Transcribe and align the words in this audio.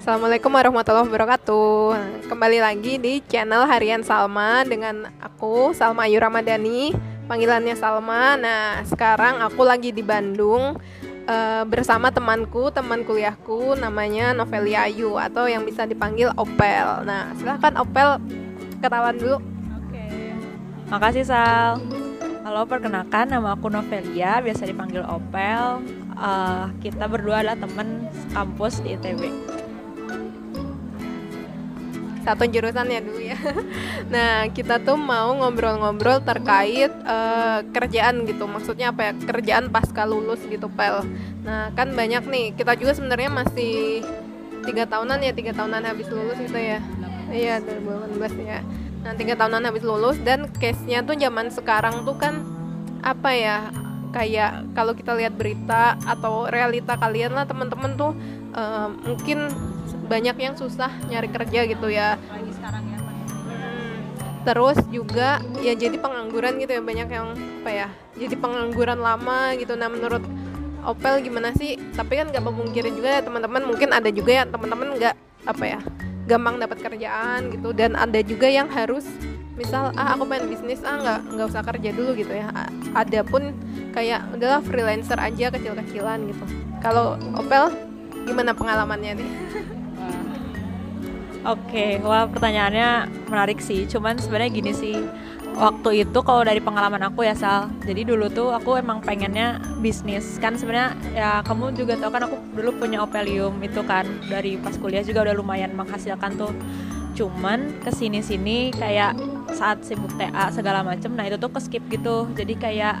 Assalamualaikum 0.00 0.48
warahmatullahi 0.56 1.12
wabarakatuh. 1.12 1.92
Kembali 2.24 2.56
lagi 2.56 2.96
di 2.96 3.20
channel 3.28 3.68
Harian 3.68 4.00
Salma 4.00 4.64
dengan 4.64 5.12
aku 5.20 5.76
Salma 5.76 6.08
Ayu 6.08 6.16
Ramadhani, 6.16 6.96
panggilannya 7.28 7.76
Salma. 7.76 8.32
Nah, 8.40 8.80
sekarang 8.88 9.44
aku 9.44 9.60
lagi 9.60 9.92
di 9.92 10.00
Bandung 10.00 10.80
uh, 11.28 11.62
bersama 11.68 12.08
temanku, 12.08 12.72
teman 12.72 13.04
kuliahku 13.04 13.76
namanya 13.76 14.32
Novelia 14.32 14.88
Ayu 14.88 15.20
atau 15.20 15.44
yang 15.44 15.68
bisa 15.68 15.84
dipanggil 15.84 16.32
Opel. 16.32 17.04
Nah, 17.04 17.36
silahkan 17.36 17.76
Opel 17.76 18.16
kenalan 18.80 19.20
dulu. 19.20 19.36
Oke. 19.84 20.32
Makasih 20.88 21.28
Sal. 21.28 21.76
Halo, 22.40 22.64
perkenalkan 22.64 23.28
nama 23.28 23.52
aku 23.52 23.68
Novelia, 23.68 24.40
biasa 24.40 24.64
dipanggil 24.64 25.04
Opel. 25.04 25.84
Uh, 26.16 26.72
kita 26.80 27.04
berdua 27.04 27.44
adalah 27.44 27.60
teman 27.60 28.08
kampus 28.32 28.80
di 28.80 28.96
ITB 28.96 29.59
satu 32.22 32.44
jurusan 32.46 32.86
ya 32.88 33.00
dulu 33.00 33.20
ya. 33.20 33.38
Nah 34.14 34.50
kita 34.50 34.82
tuh 34.82 34.98
mau 34.98 35.30
ngobrol-ngobrol 35.38 36.20
terkait 36.26 36.90
uh, 37.06 37.62
kerjaan 37.70 38.26
gitu. 38.26 38.44
Maksudnya 38.44 38.90
apa 38.90 39.10
ya 39.10 39.12
kerjaan 39.16 39.70
pasca 39.70 40.02
lulus 40.04 40.42
gitu 40.46 40.66
pel. 40.72 41.06
Nah 41.46 41.70
kan 41.78 41.94
banyak 41.94 42.26
nih. 42.26 42.46
Kita 42.58 42.74
juga 42.74 42.96
sebenarnya 42.96 43.30
masih 43.30 44.02
tiga 44.66 44.84
tahunan 44.84 45.18
ya 45.24 45.32
tiga 45.32 45.52
tahunan 45.54 45.82
habis 45.86 46.08
lulus 46.10 46.36
gitu 46.40 46.58
ya. 46.58 46.78
Iya 47.30 47.62
2018 47.62 48.42
ya. 48.42 48.60
Nah 49.06 49.12
tiga 49.16 49.34
tahunan 49.38 49.62
habis 49.64 49.84
lulus 49.86 50.18
dan 50.20 50.50
case-nya 50.58 51.06
tuh 51.06 51.16
zaman 51.16 51.48
sekarang 51.48 52.02
tuh 52.04 52.18
kan 52.18 52.42
apa 53.00 53.30
ya 53.32 53.56
kayak 54.10 54.74
kalau 54.74 54.92
kita 54.92 55.14
lihat 55.14 55.34
berita 55.38 55.96
atau 56.04 56.50
realita 56.50 56.98
kalian 56.98 57.32
lah 57.32 57.46
teman-teman 57.46 57.94
tuh 57.94 58.12
uh, 58.58 58.90
mungkin 59.06 59.48
banyak 60.10 60.36
yang 60.42 60.54
susah 60.58 60.90
nyari 61.06 61.30
kerja 61.30 61.60
gitu 61.70 61.86
ya. 61.86 62.18
Lagi 62.18 62.50
sekarang 62.50 62.82
ya 62.90 62.98
hmm. 62.98 63.94
terus 64.42 64.78
juga 64.90 65.38
ya 65.62 65.72
jadi 65.78 65.94
pengangguran 66.02 66.58
gitu 66.58 66.74
ya 66.74 66.82
banyak 66.82 67.08
yang 67.14 67.38
apa 67.62 67.70
ya 67.70 67.88
jadi 68.18 68.34
pengangguran 68.34 68.98
lama 68.98 69.54
gitu. 69.54 69.78
Nah 69.78 69.86
menurut 69.86 70.26
Opel 70.80 71.20
gimana 71.20 71.52
sih? 71.54 71.76
Tapi 71.92 72.18
kan 72.18 72.32
nggak 72.32 72.40
memungkiri 72.40 72.90
juga 72.90 73.20
ya 73.20 73.22
teman-teman 73.22 73.62
mungkin 73.68 73.92
ada 73.92 74.08
juga 74.10 74.42
ya 74.42 74.44
teman-teman 74.48 74.96
nggak 74.96 75.14
apa 75.46 75.64
ya 75.64 75.80
gampang 76.26 76.58
dapat 76.58 76.78
kerjaan 76.82 77.54
gitu. 77.54 77.70
Dan 77.70 77.94
ada 77.94 78.18
juga 78.24 78.50
yang 78.50 78.66
harus 78.66 79.06
misal 79.54 79.92
ah 79.92 80.16
aku 80.16 80.24
main 80.24 80.48
bisnis 80.48 80.80
ah 80.80 80.96
nggak 80.96 81.20
nggak 81.36 81.46
usah 81.52 81.62
kerja 81.62 81.90
dulu 81.92 82.16
gitu 82.16 82.32
ya. 82.32 82.48
Ada 82.96 83.22
pun 83.28 83.54
kayak 83.92 84.34
udahlah 84.34 84.64
freelancer 84.64 85.20
aja 85.20 85.52
kecil-kecilan 85.52 86.18
gitu. 86.32 86.44
Kalau 86.80 87.20
Opel 87.36 87.70
gimana 88.24 88.56
pengalamannya 88.56 89.20
nih 89.20 89.30
Oke, 91.40 91.72
okay, 91.72 92.04
wah 92.04 92.28
pertanyaannya 92.28 93.08
menarik 93.32 93.64
sih. 93.64 93.88
Cuman 93.88 94.20
sebenarnya 94.20 94.52
gini 94.52 94.76
sih, 94.76 94.92
waktu 95.56 96.04
itu 96.04 96.18
kalau 96.20 96.44
dari 96.44 96.60
pengalaman 96.60 97.00
aku 97.00 97.24
ya 97.24 97.32
Sal. 97.32 97.72
Jadi 97.80 98.04
dulu 98.04 98.28
tuh 98.28 98.52
aku 98.52 98.76
emang 98.76 99.00
pengennya 99.00 99.56
bisnis. 99.80 100.36
Kan 100.36 100.60
sebenarnya 100.60 100.92
ya 101.16 101.30
kamu 101.40 101.72
juga 101.72 101.96
tahu 101.96 102.12
kan 102.12 102.28
aku 102.28 102.36
dulu 102.52 102.84
punya 102.84 103.00
Opelium 103.00 103.56
itu 103.64 103.80
kan 103.88 104.04
dari 104.28 104.60
pas 104.60 104.76
kuliah 104.76 105.00
juga 105.00 105.32
udah 105.32 105.34
lumayan 105.40 105.72
menghasilkan 105.72 106.36
tuh. 106.36 106.52
Cuman 107.16 107.72
ke 107.80 107.88
sini 107.88 108.20
sini 108.20 108.68
kayak 108.76 109.16
saat 109.56 109.80
sibuk 109.80 110.12
TA 110.20 110.52
segala 110.52 110.84
macem, 110.84 111.08
nah 111.16 111.24
itu 111.24 111.40
tuh 111.40 111.48
ke 111.56 111.60
skip 111.64 111.84
gitu. 111.88 112.28
Jadi 112.36 112.54
kayak 112.60 113.00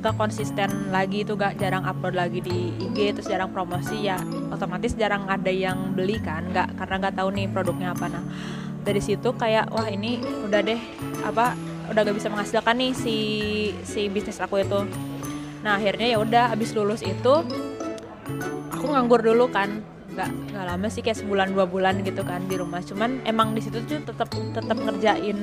gak 0.00 0.16
konsisten 0.16 0.88
lagi 0.88 1.22
itu 1.22 1.36
gak 1.36 1.60
jarang 1.60 1.84
upload 1.84 2.16
lagi 2.16 2.40
di 2.40 2.72
IG 2.80 3.20
terus 3.20 3.28
jarang 3.28 3.52
promosi 3.52 4.08
ya 4.08 4.16
otomatis 4.48 4.96
jarang 4.96 5.28
ada 5.28 5.52
yang 5.52 5.92
beli 5.92 6.16
kan 6.20 6.48
nggak 6.48 6.76
karena 6.80 6.94
nggak 7.06 7.14
tahu 7.20 7.28
nih 7.36 7.46
produknya 7.52 7.92
apa. 7.92 8.06
Nah 8.08 8.24
dari 8.80 9.00
situ 9.04 9.36
kayak 9.36 9.68
wah 9.68 9.86
ini 9.92 10.20
udah 10.48 10.60
deh 10.64 10.80
apa 11.24 11.52
udah 11.92 12.00
gak 12.06 12.16
bisa 12.16 12.32
menghasilkan 12.32 12.76
nih 12.80 12.92
si 12.96 13.16
si 13.84 14.08
bisnis 14.08 14.40
aku 14.40 14.64
itu. 14.64 14.80
Nah 15.60 15.76
akhirnya 15.76 16.16
ya 16.16 16.18
udah 16.18 16.44
abis 16.56 16.72
lulus 16.72 17.04
itu 17.04 17.34
aku 18.72 18.84
nganggur 18.88 19.20
dulu 19.20 19.52
kan. 19.52 19.84
Nggak 20.10 20.28
nggak 20.56 20.64
lama 20.66 20.86
sih 20.90 21.04
kayak 21.04 21.22
sebulan 21.22 21.52
dua 21.54 21.68
bulan 21.68 22.00
gitu 22.02 22.24
kan 22.24 22.42
di 22.48 22.56
rumah. 22.56 22.80
Cuman 22.80 23.22
emang 23.28 23.52
di 23.52 23.60
situ 23.60 23.84
tuh 23.84 24.00
tetap 24.00 24.32
tetap 24.32 24.76
ngerjain 24.80 25.38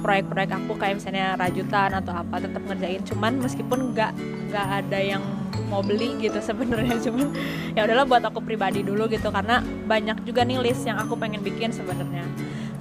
proyek-proyek 0.00 0.50
aku 0.54 0.72
kayak 0.78 0.98
misalnya 1.02 1.34
rajutan 1.38 1.90
atau 1.94 2.12
apa 2.14 2.42
tetap 2.42 2.62
ngerjain. 2.66 3.02
Cuman 3.06 3.38
meskipun 3.42 3.94
nggak 3.94 4.12
nggak 4.50 4.66
ada 4.84 4.98
yang 4.98 5.22
mau 5.68 5.80
beli 5.80 6.16
gitu 6.20 6.38
sebenarnya. 6.38 6.96
Cuman 7.04 7.30
ya 7.74 7.86
udahlah 7.86 8.06
buat 8.06 8.22
aku 8.24 8.40
pribadi 8.42 8.82
dulu 8.82 9.06
gitu 9.10 9.28
karena 9.30 9.60
banyak 9.62 10.22
juga 10.26 10.42
nih 10.42 10.60
list 10.60 10.84
yang 10.86 10.98
aku 11.00 11.18
pengen 11.18 11.40
bikin 11.42 11.70
sebenarnya. 11.74 12.26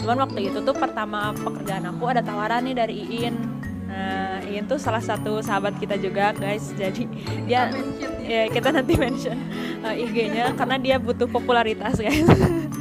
Cuman 0.02 0.28
waktu 0.28 0.52
itu 0.52 0.60
tuh 0.60 0.76
pertama 0.76 1.32
pekerjaan 1.34 1.88
aku 1.88 2.04
ada 2.12 2.22
tawaran 2.22 2.66
nih 2.68 2.76
dari 2.76 2.96
Iin. 3.08 3.36
Nah 3.88 4.42
Iin 4.44 4.66
tuh 4.68 4.82
salah 4.82 5.02
satu 5.02 5.40
sahabat 5.40 5.80
kita 5.80 5.96
juga 5.98 6.34
guys. 6.36 6.74
Jadi 6.76 7.08
dia 7.48 7.72
ya. 8.24 8.48
kita 8.50 8.72
nanti 8.72 8.96
mention 8.96 9.38
uh, 9.84 9.94
IG-nya 9.94 10.56
karena 10.56 10.76
dia 10.80 10.96
butuh 10.98 11.28
popularitas 11.28 12.00
guys 12.00 12.24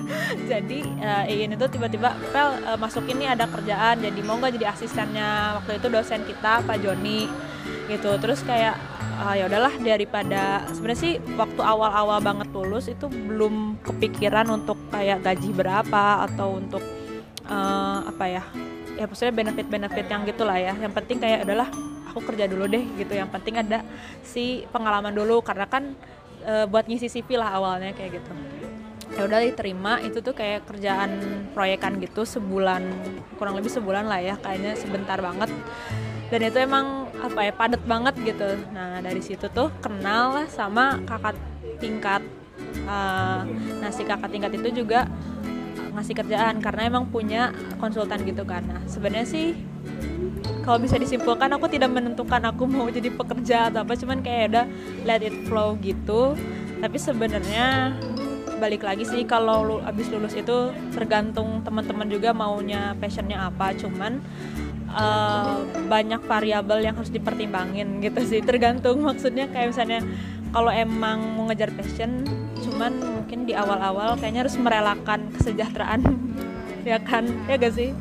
jadi 0.47 0.81
uh, 1.03 1.25
Iin 1.31 1.55
itu 1.55 1.67
tiba-tiba 1.71 2.15
pel 2.31 2.59
uh, 2.65 2.79
masuk 2.79 3.07
ini 3.11 3.29
ada 3.29 3.49
kerjaan 3.49 4.03
jadi 4.03 4.21
mau 4.23 4.39
nggak 4.39 4.59
jadi 4.59 4.67
asistennya? 4.75 5.61
Waktu 5.63 5.79
itu 5.83 5.87
dosen 5.89 6.23
kita 6.27 6.63
Pak 6.63 6.79
Joni 6.83 7.27
gitu. 7.89 8.11
Terus 8.19 8.41
kayak 8.43 8.77
uh, 9.23 9.35
ya 9.35 9.47
udahlah 9.47 9.75
daripada 9.79 10.67
sebenarnya 10.71 11.01
sih 11.01 11.15
waktu 11.39 11.61
awal-awal 11.63 12.19
banget 12.19 12.49
lulus 12.51 12.87
itu 12.91 13.07
belum 13.09 13.81
kepikiran 13.83 14.49
untuk 14.51 14.79
kayak 14.91 15.23
gaji 15.23 15.51
berapa 15.55 16.27
atau 16.31 16.59
untuk 16.59 16.83
uh, 17.47 18.07
apa 18.07 18.25
ya 18.29 18.45
ya 18.99 19.09
maksudnya 19.09 19.33
benefit-benefit 19.33 20.07
yang 20.07 20.23
gitulah 20.29 20.59
ya. 20.59 20.75
Yang 20.77 20.93
penting 20.99 21.19
kayak 21.19 21.49
adalah 21.49 21.69
aku 22.13 22.21
kerja 22.29 22.45
dulu 22.45 22.69
deh 22.69 22.85
gitu. 23.01 23.13
Yang 23.17 23.31
penting 23.33 23.61
ada 23.61 23.81
si 24.21 24.69
pengalaman 24.69 25.17
dulu 25.17 25.41
karena 25.41 25.65
kan 25.65 25.97
e, 26.45 26.69
buat 26.69 26.85
ngisi 26.87 27.09
CV 27.09 27.39
lah 27.41 27.57
awalnya 27.57 27.95
kayak 27.97 28.21
gitu 28.21 28.33
ya 29.13 29.29
udah 29.29 29.41
diterima 29.45 30.01
itu 30.01 30.25
tuh 30.25 30.33
kayak 30.33 30.65
kerjaan 30.65 31.11
proyekan 31.53 32.01
gitu 32.01 32.25
sebulan 32.25 32.81
kurang 33.37 33.61
lebih 33.61 33.69
sebulan 33.69 34.09
lah 34.09 34.21
ya 34.25 34.35
kayaknya 34.41 34.73
sebentar 34.77 35.21
banget. 35.21 35.53
Dan 36.33 36.49
itu 36.49 36.59
emang 36.65 37.13
apa 37.21 37.45
ya 37.45 37.53
padat 37.53 37.85
banget 37.85 38.15
gitu. 38.25 38.57
Nah 38.73 39.05
dari 39.05 39.21
situ 39.21 39.53
tuh 39.53 39.69
kenal 39.85 40.33
lah 40.33 40.47
sama 40.49 40.97
kakak 41.05 41.37
tingkat 41.77 42.25
uh, 42.89 43.45
nah 43.83 43.91
si 43.93 44.07
kakak 44.07 44.33
tingkat 44.33 44.55
itu 44.57 44.83
juga 44.83 45.11
ngasih 45.93 46.25
kerjaan 46.25 46.57
karena 46.65 46.89
emang 46.89 47.05
punya 47.13 47.53
konsultan 47.77 48.25
gitu 48.25 48.49
kan. 48.49 48.65
Nah 48.65 48.81
sebenarnya 48.89 49.29
sih 49.29 49.53
kalau 50.65 50.79
bisa 50.81 50.97
disimpulkan 50.97 51.53
aku 51.53 51.69
tidak 51.69 51.93
menentukan 51.93 52.41
aku 52.49 52.65
mau 52.65 52.89
jadi 52.89 53.13
pekerja 53.13 53.69
atau 53.69 53.85
apa 53.85 53.93
cuman 53.99 54.25
kayak 54.25 54.57
udah 54.57 54.67
let 55.05 55.21
it 55.21 55.37
flow 55.45 55.77
gitu. 55.85 56.33
Tapi 56.81 56.97
sebenarnya 56.97 57.95
balik 58.63 58.87
lagi 58.87 59.03
sih 59.03 59.27
kalau 59.27 59.67
lu 59.67 59.77
abis 59.83 60.07
lulus 60.15 60.39
itu 60.39 60.71
tergantung 60.95 61.67
teman-teman 61.67 62.07
juga 62.07 62.31
maunya 62.31 62.95
passionnya 63.03 63.51
apa. 63.51 63.75
Cuman 63.75 64.23
uh, 64.95 65.67
banyak 65.91 66.23
variabel 66.31 66.87
yang 66.87 66.95
harus 66.95 67.11
dipertimbangin 67.11 67.99
gitu 67.99 68.23
sih. 68.23 68.39
Tergantung 68.39 69.03
maksudnya 69.09 69.51
kayak 69.51 69.75
misalnya 69.75 70.01
kalau 70.55 70.71
emang 70.71 71.19
mau 71.35 71.51
ngejar 71.51 71.75
passion 71.75 72.23
cuman 72.63 72.95
mungkin 73.03 73.43
di 73.51 73.59
awal-awal 73.59 74.15
kayaknya 74.15 74.47
harus 74.47 74.55
merelakan 74.55 75.35
kesejahteraan. 75.35 76.03
Ya 76.83 76.99
kan? 76.99 77.23
Ya 77.47 77.63
gak 77.63 77.79
sih? 77.79 77.95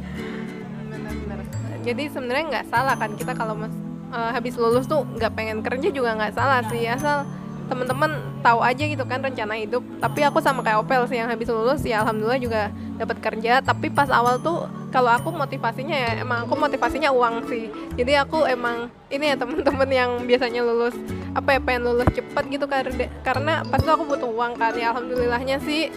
Jadi 1.85 2.09
sebenarnya 2.09 2.45
nggak 2.49 2.65
salah 2.73 2.97
kan 2.97 3.13
kita 3.13 3.37
kalau 3.37 3.53
mas 3.53 3.69
uh, 4.09 4.33
habis 4.33 4.57
lulus 4.57 4.89
tuh 4.89 5.05
nggak 5.05 5.37
pengen 5.37 5.61
kerja 5.61 5.93
juga 5.93 6.17
nggak 6.17 6.33
salah 6.33 6.65
sih. 6.65 6.89
Asal 6.89 7.29
teman-teman 7.69 8.30
tahu 8.41 8.59
aja 8.65 8.83
gitu 8.83 9.05
kan 9.05 9.21
rencana 9.21 9.53
hidup. 9.55 9.85
Tapi 10.01 10.25
aku 10.25 10.41
sama 10.41 10.65
kayak 10.65 10.81
Opel 10.81 11.05
sih 11.07 11.21
yang 11.21 11.29
habis 11.29 11.47
lulus 11.47 11.85
ya 11.85 12.01
alhamdulillah 12.01 12.41
juga 12.41 12.61
dapat 12.97 13.17
kerja. 13.21 13.61
Tapi 13.61 13.93
pas 13.93 14.09
awal 14.09 14.41
tuh 14.41 14.65
kalau 14.91 15.13
aku 15.13 15.31
motivasinya 15.31 15.95
ya 15.95 16.09
emang 16.25 16.49
aku 16.49 16.57
motivasinya 16.57 17.13
uang 17.13 17.47
sih. 17.47 17.69
Jadi 17.95 18.17
aku 18.17 18.43
emang 18.49 18.89
ini 19.13 19.31
ya 19.31 19.35
teman-teman 19.37 19.89
yang 19.89 20.11
biasanya 20.25 20.65
lulus 20.65 20.97
apa 21.31 21.55
ya 21.55 21.59
pengen 21.63 21.87
lulus 21.87 22.09
cepet 22.11 22.43
gitu 22.51 22.65
karena 22.67 23.07
karena 23.23 23.53
pas 23.63 23.79
itu 23.79 23.91
aku 23.93 24.03
butuh 24.09 24.27
uang 24.27 24.57
kan. 24.57 24.73
Ya 24.75 24.91
alhamdulillahnya 24.91 25.61
sih 25.63 25.93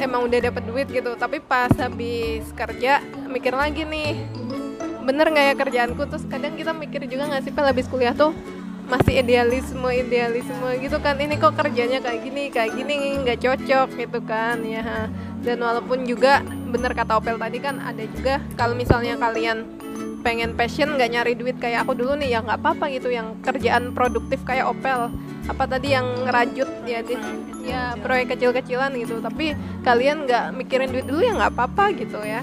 emang 0.00 0.26
udah 0.26 0.50
dapat 0.50 0.62
duit 0.66 0.88
gitu. 0.90 1.14
Tapi 1.14 1.38
pas 1.44 1.70
habis 1.76 2.48
kerja 2.56 3.04
mikir 3.28 3.54
lagi 3.54 3.84
nih 3.84 4.18
bener 5.04 5.28
nggak 5.28 5.46
ya 5.52 5.54
kerjaanku? 5.54 6.02
Terus 6.08 6.24
kadang 6.26 6.56
kita 6.56 6.72
mikir 6.72 7.04
juga 7.04 7.28
nggak 7.28 7.44
sih 7.44 7.52
pel 7.52 7.68
habis 7.68 7.84
kuliah 7.86 8.16
tuh 8.16 8.32
masih 8.84 9.24
idealisme 9.24 9.88
idealisme 9.88 10.68
gitu 10.80 11.00
kan. 11.00 11.16
Ini 11.16 11.40
kok 11.40 11.56
kerjanya 11.56 12.04
kayak 12.04 12.20
gini 12.20 12.42
kayak 12.52 12.76
gini 12.76 13.24
nggak 13.24 13.40
cocok 13.40 13.88
gitu 13.96 14.18
kan 14.24 14.60
ya. 14.60 15.08
Dan 15.44 15.60
walaupun 15.60 16.08
juga 16.08 16.40
bener 16.44 16.92
kata 16.96 17.20
Opel 17.20 17.36
tadi 17.36 17.58
kan 17.60 17.80
ada 17.80 18.04
juga 18.16 18.40
kalau 18.56 18.76
misalnya 18.76 19.16
kalian 19.20 19.64
pengen 20.24 20.56
passion 20.56 20.96
nggak 20.96 21.10
nyari 21.12 21.32
duit 21.36 21.60
kayak 21.60 21.84
aku 21.84 21.92
dulu 21.92 22.16
nih 22.16 22.32
ya 22.32 22.40
nggak 22.40 22.56
apa-apa 22.56 22.88
gitu 22.96 23.12
yang 23.12 23.36
kerjaan 23.44 23.92
produktif 23.92 24.40
kayak 24.44 24.68
Opel. 24.68 25.12
Apa 25.44 25.68
tadi 25.68 25.92
yang 25.92 26.24
ngerajut 26.24 26.88
ya 26.88 27.04
di 27.04 27.16
ya 27.68 27.92
proyek 28.00 28.36
kecil-kecilan 28.36 28.96
gitu. 28.96 29.20
Tapi 29.20 29.52
kalian 29.84 30.24
nggak 30.24 30.56
mikirin 30.56 30.92
duit 30.92 31.04
dulu 31.04 31.20
ya 31.20 31.36
nggak 31.36 31.52
apa-apa 31.52 31.92
gitu 31.96 32.20
ya. 32.24 32.40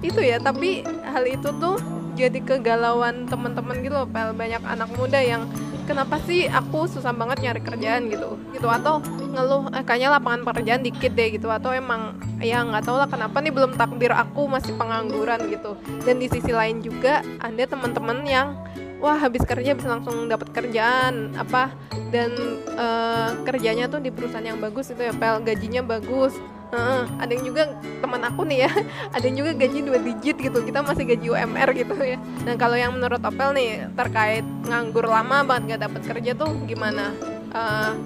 Itu 0.00 0.24
ya 0.24 0.40
tapi 0.40 0.80
hal 1.04 1.24
itu 1.28 1.52
tuh 1.60 1.76
jadi 2.16 2.40
kegalauan 2.40 3.28
teman-teman 3.28 3.80
gitu 3.80 3.96
loh 3.96 4.08
pel 4.08 4.32
banyak 4.36 4.60
anak 4.64 4.88
muda 4.96 5.20
yang 5.20 5.48
kenapa 5.84 6.20
sih 6.24 6.46
aku 6.46 6.86
susah 6.88 7.12
banget 7.12 7.44
nyari 7.44 7.60
kerjaan 7.62 8.08
gitu? 8.08 8.36
Gitu 8.52 8.68
atau 8.68 9.00
ngeluh 9.04 9.70
eh, 9.72 9.84
kayaknya 9.84 10.18
lapangan 10.18 10.42
pekerjaan 10.46 10.82
dikit 10.84 11.12
deh 11.14 11.28
gitu 11.34 11.48
atau 11.48 11.70
emang 11.72 12.18
ya 12.40 12.64
nggak 12.64 12.84
tahu 12.84 12.96
lah 12.96 13.08
kenapa 13.08 13.38
nih 13.40 13.52
belum 13.52 13.76
takdir 13.76 14.12
aku 14.12 14.48
masih 14.48 14.74
pengangguran 14.76 15.40
gitu. 15.48 15.76
Dan 16.04 16.18
di 16.20 16.26
sisi 16.28 16.50
lain 16.50 16.80
juga 16.80 17.24
ada 17.40 17.62
teman-teman 17.64 18.24
yang 18.24 18.56
wah 19.00 19.16
habis 19.16 19.42
kerja 19.42 19.72
bisa 19.72 19.88
langsung 19.88 20.28
dapat 20.28 20.52
kerjaan 20.52 21.32
apa 21.34 21.72
dan 22.12 22.30
uh, 22.76 23.32
kerjanya 23.48 23.88
tuh 23.88 23.98
di 23.98 24.12
perusahaan 24.12 24.44
yang 24.44 24.60
bagus 24.60 24.92
itu 24.92 25.00
ya 25.00 25.16
pel 25.16 25.40
gajinya 25.40 25.80
bagus 25.80 26.36
Uh, 26.70 27.02
ada 27.18 27.34
yang 27.34 27.42
juga 27.42 27.62
teman 27.98 28.22
aku 28.22 28.46
nih 28.46 28.66
ya, 28.66 28.70
ada 29.14 29.24
yang 29.26 29.36
juga 29.42 29.52
gaji 29.58 29.78
dua 29.82 29.98
digit 29.98 30.36
gitu. 30.38 30.58
Kita 30.62 30.86
masih 30.86 31.02
gaji 31.02 31.26
UMR 31.34 31.68
gitu 31.74 31.94
ya. 31.98 32.18
Nah 32.46 32.54
kalau 32.54 32.78
yang 32.78 32.94
menurut 32.94 33.18
Opel 33.26 33.50
nih 33.58 33.90
terkait 33.98 34.46
nganggur 34.70 35.06
lama 35.10 35.42
banget 35.42 35.76
gak 35.76 35.90
dapat 35.90 36.02
kerja 36.14 36.32
tuh 36.38 36.50
gimana? 36.70 37.10
Uh, 37.50 37.98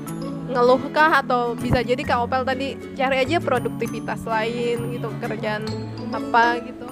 ngeluhkah 0.49 1.25
atau 1.25 1.57
bisa 1.57 1.81
jadi 1.81 2.01
Kak 2.05 2.29
Opel 2.29 2.45
tadi 2.45 2.77
cari 2.97 3.17
aja 3.25 3.41
produktivitas 3.41 4.29
lain 4.29 4.93
gitu 4.93 5.09
kerjaan 5.17 5.65
apa 6.13 6.61
gitu 6.61 6.87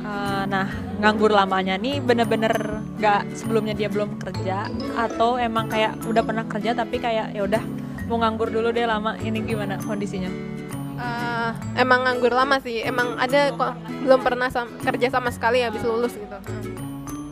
uh, 0.00 0.42
nah 0.48 0.66
nganggur 0.98 1.28
lamanya 1.28 1.76
nih 1.76 2.00
bener-bener 2.00 2.80
gak 2.96 3.28
sebelumnya 3.36 3.76
dia 3.76 3.92
belum 3.92 4.16
kerja 4.16 4.70
atau 4.96 5.36
emang 5.36 5.68
kayak 5.68 6.00
udah 6.08 6.22
pernah 6.24 6.44
kerja 6.48 6.72
tapi 6.72 6.96
kayak 6.96 7.36
ya 7.36 7.44
udah 7.44 7.62
mau 8.08 8.20
nganggur 8.20 8.52
dulu 8.52 8.70
deh 8.70 8.84
lama 8.84 9.16
ini 9.20 9.40
gimana 9.44 9.80
kondisinya? 9.80 10.30
Uh, 10.94 11.50
emang 11.74 12.06
nganggur 12.06 12.30
lama 12.30 12.62
sih 12.62 12.86
emang 12.86 13.18
ada 13.18 13.50
kok 13.50 13.74
belum 14.06 14.20
pernah 14.22 14.46
sam 14.46 14.70
kerja 14.78 15.10
sama 15.10 15.34
sekali 15.34 15.64
habis 15.64 15.82
lulus 15.82 16.14
gitu. 16.14 16.38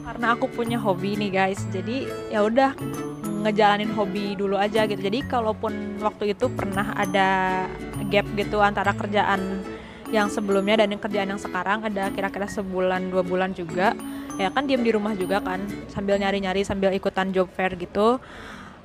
Karena 0.03 0.35
aku 0.35 0.51
punya 0.51 0.77
hobi 0.83 1.15
nih 1.15 1.31
guys 1.31 1.63
jadi 1.71 2.11
ya 2.29 2.43
udah 2.43 2.75
ngejalanin 3.43 3.91
hobi 3.95 4.35
dulu 4.35 4.59
aja 4.59 4.87
gitu. 4.87 4.99
Jadi 4.99 5.23
kalaupun 5.31 6.03
waktu 6.03 6.35
itu 6.35 6.51
pernah 6.51 6.95
ada 6.99 7.65
gap 8.11 8.27
gitu 8.35 8.59
antara 8.59 8.93
kerjaan 8.93 9.63
yang 10.13 10.29
sebelumnya 10.29 10.85
dan 10.85 10.93
yang 10.93 11.01
kerjaan 11.01 11.29
yang 11.33 11.41
sekarang 11.41 11.89
ada 11.89 12.13
kira-kira 12.13 12.45
sebulan 12.45 13.09
dua 13.09 13.25
bulan 13.25 13.57
juga 13.57 13.97
ya 14.37 14.53
kan 14.53 14.69
diem 14.69 14.85
di 14.85 14.93
rumah 14.93 15.17
juga 15.17 15.41
kan 15.41 15.61
sambil 15.89 16.21
nyari-nyari 16.21 16.65
sambil 16.65 16.93
ikutan 16.93 17.33
job 17.33 17.49
fair 17.53 17.73
gitu 17.81 18.21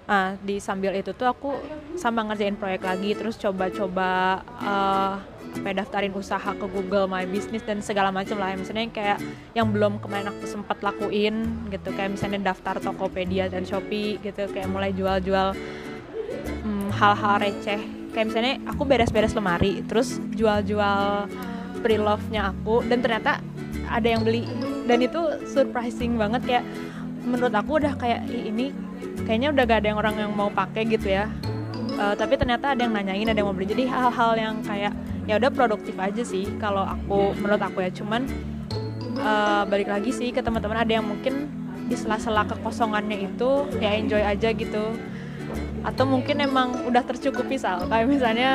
Nah, 0.08 0.40
di 0.40 0.64
sambil 0.64 0.96
itu 0.96 1.12
tuh 1.12 1.28
aku 1.28 1.52
sama 2.00 2.24
ngerjain 2.32 2.56
proyek 2.56 2.88
lagi, 2.88 3.12
terus 3.12 3.36
coba-coba 3.36 4.40
uh, 4.64 5.20
daftarin 5.68 6.16
usaha 6.16 6.56
ke 6.56 6.66
Google 6.72 7.12
My 7.12 7.28
Business 7.28 7.60
dan 7.68 7.84
segala 7.84 8.08
macam 8.08 8.40
lah. 8.40 8.56
Misalnya 8.56 8.88
kayak 8.88 9.20
yang 9.52 9.68
belum 9.68 10.00
kemarin 10.00 10.32
aku 10.32 10.48
sempat 10.48 10.80
lakuin 10.80 11.68
gitu, 11.68 11.92
kayak 11.92 12.16
misalnya 12.16 12.56
daftar 12.56 12.80
Tokopedia 12.80 13.52
dan 13.52 13.68
Shopee 13.68 14.16
gitu, 14.24 14.48
kayak 14.48 14.72
mulai 14.72 14.96
jual-jual 14.96 15.52
um, 16.64 16.88
hal-hal 16.96 17.44
receh. 17.44 17.82
Kayak 18.16 18.26
misalnya 18.32 18.54
aku 18.64 18.82
beres-beres 18.88 19.36
lemari, 19.36 19.84
terus 19.84 20.24
jual-jual 20.34 21.28
pre-love-nya 21.84 22.56
aku 22.56 22.82
dan 22.88 23.04
ternyata 23.04 23.44
ada 23.92 24.08
yang 24.08 24.26
beli 24.26 24.48
dan 24.90 25.04
itu 25.04 25.20
surprising 25.46 26.18
banget 26.18 26.60
ya 26.60 26.62
menurut 27.28 27.54
aku 27.54 27.78
udah 27.78 27.94
kayak 28.00 28.26
ini 28.32 28.72
kayaknya 29.26 29.50
udah 29.56 29.64
gak 29.66 29.80
ada 29.84 29.88
yang 29.94 30.00
orang 30.00 30.16
yang 30.20 30.32
mau 30.36 30.52
pakai 30.52 30.84
gitu 30.86 31.10
ya. 31.10 31.32
Uh, 31.98 32.14
tapi 32.14 32.38
ternyata 32.38 32.78
ada 32.78 32.86
yang 32.86 32.94
nanyain 32.94 33.26
ada 33.26 33.38
yang 33.40 33.50
mau 33.50 33.56
beli. 33.56 33.70
Jadi 33.70 33.90
hal-hal 33.90 34.32
yang 34.38 34.56
kayak 34.62 34.94
ya 35.26 35.42
udah 35.42 35.52
produktif 35.52 35.98
aja 35.98 36.22
sih 36.22 36.46
kalau 36.62 36.86
aku 36.86 37.34
menurut 37.42 37.62
aku 37.64 37.82
ya. 37.82 37.90
Cuman 37.90 38.30
uh, 39.18 39.64
balik 39.66 39.90
lagi 39.90 40.14
sih 40.14 40.30
ke 40.30 40.44
teman-teman 40.44 40.84
ada 40.86 40.92
yang 40.92 41.06
mungkin 41.06 41.50
di 41.88 41.96
sela-sela 41.96 42.44
kekosongannya 42.46 43.32
itu 43.32 43.66
ya 43.82 43.98
enjoy 43.98 44.22
aja 44.22 44.54
gitu. 44.54 44.94
Atau 45.82 46.06
mungkin 46.06 46.44
emang 46.44 46.86
udah 46.86 47.02
tercukupi 47.02 47.58
sal. 47.58 47.88
Kayak 47.88 48.06
misalnya 48.12 48.52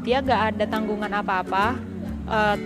dia 0.00 0.24
gak 0.24 0.56
ada 0.56 0.64
tanggungan 0.64 1.12
apa-apa 1.12 1.76
uh, 2.28 2.56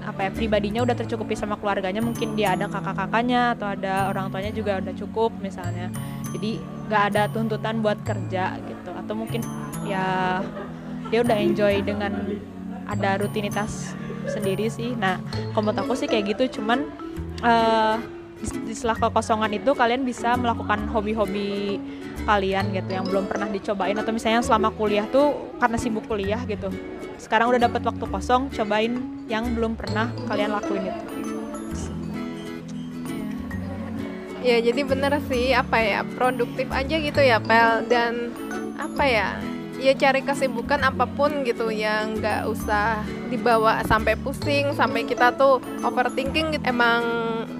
apa 0.00 0.26
ya 0.26 0.30
pribadinya 0.32 0.80
udah 0.82 0.96
tercukupi 0.96 1.36
sama 1.36 1.60
keluarganya 1.60 2.00
mungkin 2.00 2.32
dia 2.32 2.56
ada 2.56 2.66
kakak-kakaknya 2.66 3.54
atau 3.54 3.76
ada 3.76 4.08
orang 4.08 4.32
tuanya 4.32 4.52
juga 4.52 4.80
udah 4.80 4.94
cukup 4.96 5.30
misalnya 5.38 5.92
jadi 6.34 6.62
nggak 6.90 7.02
ada 7.14 7.22
tuntutan 7.30 7.82
buat 7.82 7.98
kerja 8.02 8.58
gitu. 8.58 8.90
Atau 8.94 9.14
mungkin 9.14 9.42
ya 9.86 10.38
dia 11.10 11.20
udah 11.22 11.36
enjoy 11.38 11.82
dengan 11.82 12.12
ada 12.86 13.18
rutinitas 13.22 13.94
sendiri 14.26 14.66
sih. 14.70 14.94
Nah 14.98 15.18
kalau 15.54 15.74
aku 15.74 15.94
sih 15.94 16.10
kayak 16.10 16.36
gitu. 16.36 16.60
Cuman 16.60 16.86
uh, 17.42 17.98
di 18.40 18.72
setelah 18.72 18.96
kekosongan 19.08 19.52
itu 19.52 19.70
kalian 19.76 20.02
bisa 20.02 20.32
melakukan 20.38 20.88
hobi-hobi 20.88 21.76
kalian 22.24 22.72
gitu 22.72 22.90
yang 22.90 23.06
belum 23.06 23.30
pernah 23.30 23.46
dicobain. 23.50 23.94
Atau 23.98 24.10
misalnya 24.10 24.42
selama 24.42 24.74
kuliah 24.74 25.06
tuh 25.10 25.54
karena 25.62 25.76
sibuk 25.78 26.06
kuliah 26.10 26.42
gitu. 26.46 26.70
Sekarang 27.20 27.52
udah 27.52 27.68
dapat 27.68 27.84
waktu 27.84 28.04
kosong 28.08 28.48
cobain 28.50 28.98
yang 29.30 29.54
belum 29.54 29.76
pernah 29.76 30.10
kalian 30.26 30.50
lakuin 30.56 30.90
itu 30.90 31.29
ya 34.40 34.58
jadi 34.60 34.80
bener 34.84 35.20
sih 35.28 35.52
apa 35.52 35.76
ya 35.80 36.00
produktif 36.16 36.68
aja 36.72 36.96
gitu 36.96 37.20
ya 37.20 37.38
pel. 37.40 37.84
Dan 37.86 38.32
apa 38.80 39.04
ya 39.04 39.28
ya 39.80 39.96
cari 39.96 40.20
kesibukan 40.20 40.84
apa 40.84 41.08
pun 41.08 41.40
gitu 41.40 41.72
yang 41.72 42.20
nggak 42.20 42.44
usah 42.52 43.00
dibawa 43.32 43.80
sampai 43.88 44.12
pusing 44.20 44.76
sampai 44.76 45.08
kita 45.08 45.32
tuh 45.36 45.60
overthinking 45.84 46.56
gitu. 46.56 46.64
emang 46.68 47.02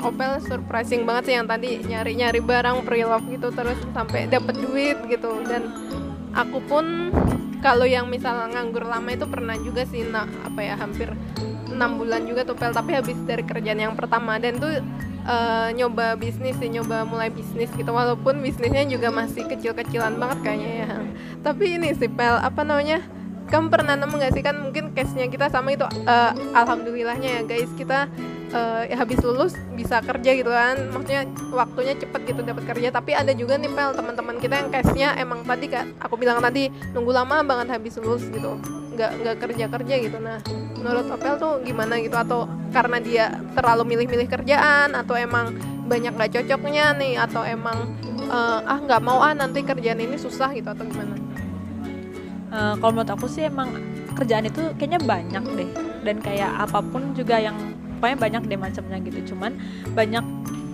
Opel 0.00 0.40
surprising 0.40 1.04
banget 1.04 1.28
sih 1.28 1.34
yang 1.36 1.44
tadi 1.44 1.76
nyari-nyari 1.84 2.40
barang 2.40 2.88
pre-love 2.88 3.28
gitu 3.28 3.52
terus 3.52 3.76
sampai 3.92 4.32
dapet 4.32 4.56
duit 4.56 4.96
gitu. 5.12 5.44
Dan 5.44 5.68
aku 6.32 6.64
pun 6.64 7.12
kalau 7.60 7.84
yang 7.84 8.08
misal 8.08 8.48
nganggur 8.48 8.88
lama 8.88 9.12
itu 9.12 9.28
pernah 9.28 9.56
juga 9.60 9.84
sih 9.84 10.08
nah 10.08 10.24
apa 10.44 10.60
ya 10.64 10.74
hampir 10.80 11.12
enam 11.80 11.96
bulan 11.96 12.28
juga 12.28 12.44
tuh 12.44 12.60
tapi 12.60 12.92
habis 12.92 13.16
dari 13.24 13.40
kerjaan 13.40 13.80
yang 13.80 13.96
pertama. 13.96 14.36
Dan 14.36 14.60
tuh 14.60 14.84
uh, 15.24 15.72
nyoba 15.72 16.20
bisnis 16.20 16.60
sih 16.60 16.68
nyoba 16.68 17.08
mulai 17.08 17.32
bisnis 17.32 17.72
gitu. 17.72 17.88
Walaupun 17.88 18.44
bisnisnya 18.44 18.84
juga 18.84 19.08
masih 19.08 19.48
kecil-kecilan 19.48 20.20
banget 20.20 20.38
kayaknya 20.44 20.70
ya. 20.84 20.88
Tapi 21.40 21.80
ini 21.80 21.96
sih 21.96 22.12
pel 22.12 22.36
apa 22.36 22.60
namanya? 22.60 23.00
Kamu 23.50 23.66
pernah 23.66 23.98
nemu 23.98 24.14
gak 24.14 24.36
sih? 24.36 24.46
Kan 24.46 24.62
mungkin 24.62 24.94
case 24.94 25.10
nya 25.16 25.26
kita 25.26 25.50
sama 25.50 25.74
itu 25.74 25.82
uh, 25.82 26.32
alhamdulillahnya 26.54 27.40
ya 27.40 27.42
guys. 27.48 27.72
Kita 27.74 28.06
uh, 28.54 28.82
ya 28.86 28.94
habis 29.00 29.18
lulus 29.24 29.56
bisa 29.74 29.98
kerja 30.04 30.30
gitu 30.36 30.52
kan. 30.52 30.78
Maksudnya 30.92 31.26
waktunya 31.50 31.96
cepet 31.98 32.20
gitu 32.30 32.46
dapat 32.46 32.62
kerja. 32.68 32.94
Tapi 32.94 33.16
ada 33.16 33.32
juga 33.34 33.58
nih 33.58 33.72
pel 33.72 33.96
teman-teman 33.96 34.36
kita 34.38 34.54
yang 34.54 34.68
case 34.70 34.92
nya 34.94 35.18
emang 35.18 35.42
tadi 35.42 35.66
kan 35.66 35.96
aku 35.98 36.14
bilang 36.14 36.38
tadi 36.38 36.70
nunggu 36.94 37.10
lama 37.10 37.42
banget 37.42 37.74
habis 37.74 37.98
lulus 37.98 38.22
gitu 38.30 38.54
nggak 38.94 39.10
nggak 39.22 39.36
kerja 39.38 39.64
kerja 39.70 39.94
gitu. 40.02 40.18
Nah 40.18 40.38
menurut 40.76 41.06
Opel 41.12 41.34
tuh 41.38 41.52
gimana 41.62 41.98
gitu? 42.02 42.16
Atau 42.16 42.50
karena 42.74 42.98
dia 42.98 43.24
terlalu 43.54 43.94
milih-milih 43.94 44.28
kerjaan 44.28 44.94
atau 44.94 45.14
emang 45.18 45.54
banyak 45.86 46.12
nggak 46.14 46.30
cocoknya 46.40 46.94
nih? 46.98 47.14
Atau 47.18 47.42
emang 47.46 47.94
uh, 48.30 48.60
ah 48.64 48.78
nggak 48.78 49.00
mau 49.02 49.22
ah 49.22 49.34
nanti 49.34 49.62
kerjaan 49.62 50.00
ini 50.00 50.16
susah 50.18 50.50
gitu 50.54 50.68
atau 50.70 50.84
gimana? 50.86 51.14
Uh, 52.50 52.74
kalau 52.82 52.90
menurut 52.98 53.10
aku 53.14 53.30
sih 53.30 53.46
emang 53.46 53.70
kerjaan 54.18 54.50
itu 54.50 54.74
kayaknya 54.74 55.00
banyak 55.02 55.44
deh. 55.54 55.70
Dan 56.00 56.18
kayak 56.18 56.50
apa 56.66 56.82
pun 56.82 57.14
juga 57.14 57.38
yang 57.38 57.54
pokoknya 58.00 58.18
banyak 58.18 58.42
deh 58.48 58.58
macamnya 58.58 58.98
gitu. 59.04 59.34
Cuman 59.34 59.54
banyak 59.94 60.24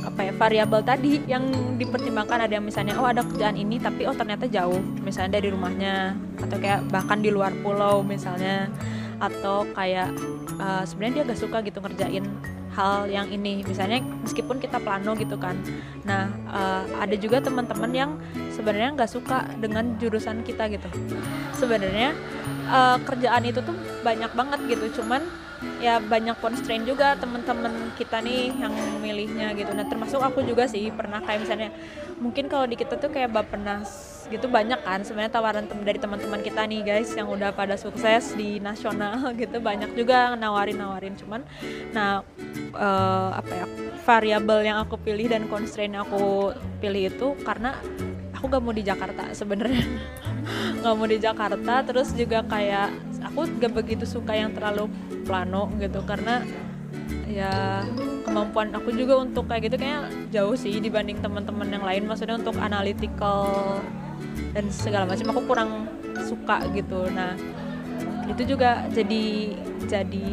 apa 0.06 0.20
ya 0.22 0.32
variabel 0.32 0.80
tadi 0.86 1.18
yang 1.26 1.50
dipertimbangkan 1.76 2.46
ada 2.46 2.62
misalnya 2.62 2.94
oh 2.96 3.06
ada 3.10 3.26
kerjaan 3.26 3.58
ini 3.58 3.82
tapi 3.82 4.06
oh 4.06 4.14
ternyata 4.14 4.46
jauh 4.46 4.78
misalnya 5.02 5.42
dari 5.42 5.50
rumahnya 5.50 6.14
atau 6.38 6.56
kayak 6.62 6.86
bahkan 6.88 7.18
di 7.18 7.34
luar 7.34 7.50
pulau 7.60 8.06
misalnya 8.06 8.70
atau 9.18 9.66
kayak 9.75 10.12
uh, 10.62 10.86
sebenarnya 10.86 11.25
dia 11.25 11.25
gak 11.34 11.40
suka 11.40 11.58
gitu 11.64 11.82
ngerjain 11.82 12.25
hal 12.76 13.08
yang 13.08 13.26
ini 13.32 13.64
misalnya 13.64 14.04
meskipun 14.20 14.60
kita 14.60 14.76
plano 14.76 15.16
gitu 15.16 15.40
kan. 15.40 15.56
Nah 16.04 16.28
uh, 16.52 16.84
ada 17.00 17.16
juga 17.16 17.40
teman-teman 17.40 17.88
yang 17.96 18.10
sebenarnya 18.52 18.92
nggak 18.92 19.08
suka 19.08 19.48
dengan 19.56 19.96
jurusan 19.96 20.44
kita 20.44 20.68
gitu. 20.68 20.84
Sebenarnya 21.56 22.12
uh, 22.68 23.00
kerjaan 23.00 23.48
itu 23.48 23.64
tuh 23.64 23.72
banyak 24.04 24.28
banget 24.36 24.60
gitu 24.76 25.00
cuman 25.00 25.25
ya 25.80 26.00
banyak 26.00 26.36
constraint 26.40 26.84
juga 26.84 27.16
teman-teman 27.16 27.92
kita 27.96 28.20
nih 28.20 28.52
yang 28.56 28.75
milihnya 29.00 29.52
gitu. 29.56 29.72
Nah 29.72 29.86
termasuk 29.88 30.20
aku 30.20 30.44
juga 30.44 30.68
sih 30.68 30.88
pernah 30.92 31.20
kayak 31.25 31.40
misalnya 31.44 31.70
mungkin 32.20 32.48
kalau 32.48 32.64
di 32.64 32.76
kita 32.76 32.96
tuh 32.96 33.12
kayak 33.12 33.32
bapenas 33.32 34.16
gitu 34.26 34.50
banyak 34.50 34.82
kan 34.82 35.06
sebenarnya 35.06 35.38
tawaran 35.38 35.70
tem 35.70 35.78
dari 35.86 36.02
teman-teman 36.02 36.42
kita 36.42 36.66
nih 36.66 36.82
guys 36.82 37.14
yang 37.14 37.30
udah 37.30 37.54
pada 37.54 37.78
sukses 37.78 38.34
di 38.36 38.58
nasional 38.60 39.30
gitu. 39.40 39.60
Banyak 39.60 39.96
juga 39.96 40.36
nawarin 40.36 40.76
nawarin 40.80 41.14
cuman 41.16 41.40
nah 41.92 42.20
uh, 42.76 43.30
apa 43.36 43.52
ya 43.52 43.66
variabel 44.06 44.62
yang 44.62 44.78
aku 44.82 45.00
pilih 45.00 45.26
dan 45.30 45.48
constraint 45.48 45.96
yang 45.96 46.04
aku 46.06 46.54
pilih 46.78 47.10
itu 47.10 47.28
karena 47.42 47.75
aku 48.36 48.52
gak 48.52 48.62
mau 48.62 48.75
di 48.76 48.84
Jakarta 48.84 49.32
sebenarnya. 49.32 49.82
Nggak 50.78 50.94
mau 50.94 51.08
di 51.10 51.18
Jakarta 51.18 51.75
terus 51.82 52.14
juga 52.14 52.44
kayak 52.46 52.94
aku 53.26 53.50
gak 53.58 53.72
begitu 53.75 54.06
suka 54.06 54.38
yang 54.38 54.54
terlalu 54.54 54.86
plano 55.26 55.68
gitu 55.83 56.00
karena 56.06 56.40
ya 57.26 57.83
kemampuan 58.25 58.73
aku 58.73 58.95
juga 58.95 59.21
untuk 59.21 59.50
kayak 59.50 59.68
gitu 59.68 59.76
kayak 59.83 60.09
jauh 60.33 60.56
sih 60.56 60.78
dibanding 60.78 61.18
teman-teman 61.21 61.68
yang 61.68 61.85
lain 61.85 62.06
maksudnya 62.06 62.38
untuk 62.38 62.56
analytical 62.62 63.50
dan 64.56 64.64
segala 64.73 65.04
macam 65.04 65.26
aku 65.35 65.40
kurang 65.45 65.71
suka 66.25 66.64
gitu. 66.73 67.06
Nah 67.12 67.37
itu 68.26 68.56
juga 68.56 68.88
jadi 68.90 69.54
jadi 69.87 70.26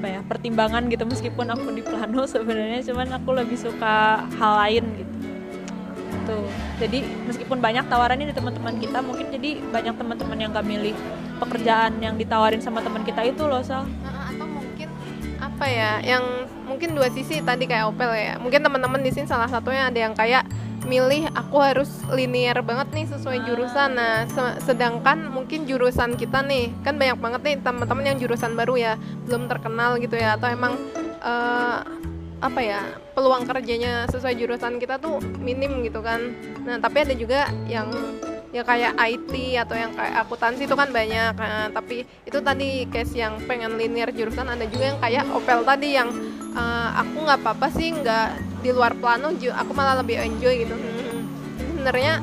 apa 0.00 0.06
ya 0.08 0.20
pertimbangan 0.24 0.88
gitu 0.88 1.04
meskipun 1.04 1.46
aku 1.52 1.76
di 1.76 1.84
plano 1.84 2.24
sebenarnya 2.32 2.80
cuman 2.88 3.20
aku 3.20 3.30
lebih 3.36 3.58
suka 3.60 4.24
hal 4.40 4.52
lain 4.66 4.84
gitu. 4.96 5.14
Tuh 6.24 6.46
jadi 6.80 7.04
meskipun 7.28 7.60
banyak 7.60 7.84
tawarannya 7.86 8.32
di 8.32 8.34
teman-teman 8.34 8.80
kita 8.80 8.98
mungkin 9.04 9.28
jadi 9.28 9.60
banyak 9.68 9.94
teman-teman 10.00 10.36
yang 10.40 10.50
gak 10.56 10.64
milih 10.64 10.96
pekerjaan 11.36 12.00
yang 12.00 12.16
ditawarin 12.16 12.60
sama 12.64 12.80
teman 12.80 13.04
kita 13.04 13.24
itu 13.28 13.44
loh 13.44 13.60
sal. 13.60 13.84
mungkin 13.84 14.19
apa 15.60 15.68
ya 15.68 16.00
yang 16.00 16.24
mungkin 16.64 16.96
dua 16.96 17.12
sisi 17.12 17.44
tadi 17.44 17.68
kayak 17.68 17.92
Opel 17.92 18.08
ya. 18.16 18.40
Mungkin 18.40 18.64
teman-teman 18.64 19.04
di 19.04 19.12
sini 19.12 19.28
salah 19.28 19.44
satunya 19.44 19.92
ada 19.92 20.00
yang 20.08 20.16
kayak 20.16 20.48
milih 20.88 21.28
aku 21.36 21.60
harus 21.60 22.00
linear 22.08 22.64
banget 22.64 22.88
nih 22.96 23.04
sesuai 23.12 23.44
jurusan. 23.44 23.92
Nah 23.92 24.24
se- 24.24 24.56
sedangkan 24.64 25.28
mungkin 25.28 25.68
jurusan 25.68 26.16
kita 26.16 26.40
nih 26.48 26.72
kan 26.80 26.96
banyak 26.96 27.20
banget 27.20 27.40
nih 27.44 27.56
teman-teman 27.60 28.04
yang 28.08 28.16
jurusan 28.16 28.56
baru 28.56 28.74
ya 28.80 28.92
belum 29.28 29.52
terkenal 29.52 30.00
gitu 30.00 30.16
ya 30.16 30.40
atau 30.40 30.48
emang 30.48 30.80
eh, 31.20 31.78
apa 32.40 32.60
ya 32.64 32.80
peluang 33.12 33.44
kerjanya 33.44 34.08
sesuai 34.08 34.40
jurusan 34.40 34.80
kita 34.80 34.96
tuh 34.96 35.20
minim 35.44 35.84
gitu 35.84 36.00
kan. 36.00 36.24
Nah 36.64 36.80
tapi 36.80 37.04
ada 37.04 37.12
juga 37.12 37.52
yang 37.68 37.92
ya 38.50 38.62
kayak 38.66 38.98
IT 38.98 39.32
atau 39.62 39.78
yang 39.78 39.94
kayak 39.94 40.26
akuntansi 40.26 40.66
itu 40.66 40.74
kan 40.74 40.90
banyak 40.90 41.38
nah, 41.38 41.70
tapi 41.70 42.02
itu 42.26 42.38
tadi 42.42 42.82
case 42.90 43.14
yang 43.14 43.38
pengen 43.46 43.78
linear 43.78 44.10
jurusan 44.10 44.50
ada 44.50 44.66
juga 44.66 44.90
yang 44.90 44.98
kayak 44.98 45.24
Opel 45.30 45.62
tadi 45.62 45.94
yang 45.94 46.10
eh, 46.54 46.88
aku 46.98 47.16
nggak 47.22 47.40
apa-apa 47.46 47.70
sih 47.70 47.94
nggak 47.94 48.50
di 48.60 48.70
luar 48.74 48.92
plano 48.98 49.32
aku 49.32 49.72
malah 49.72 50.04
lebih 50.04 50.20
enjoy 50.20 50.68
gitu. 50.68 50.76
Sebenarnya 51.56 52.20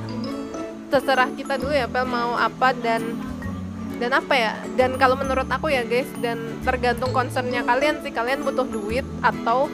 terserah 0.88 1.30
kita 1.34 1.60
dulu 1.60 1.74
ya 1.74 1.90
Pel 1.90 2.08
mau 2.08 2.38
apa 2.38 2.72
dan 2.78 3.04
dan 3.98 4.14
apa 4.14 4.34
ya 4.38 4.54
dan 4.78 4.94
kalau 5.02 5.18
menurut 5.18 5.50
aku 5.50 5.74
ya 5.74 5.82
guys 5.82 6.08
dan 6.22 6.38
tergantung 6.62 7.10
concernnya 7.10 7.66
kalian 7.66 7.98
sih 8.06 8.14
kalian 8.14 8.46
butuh 8.46 8.64
duit 8.70 9.04
atau 9.26 9.68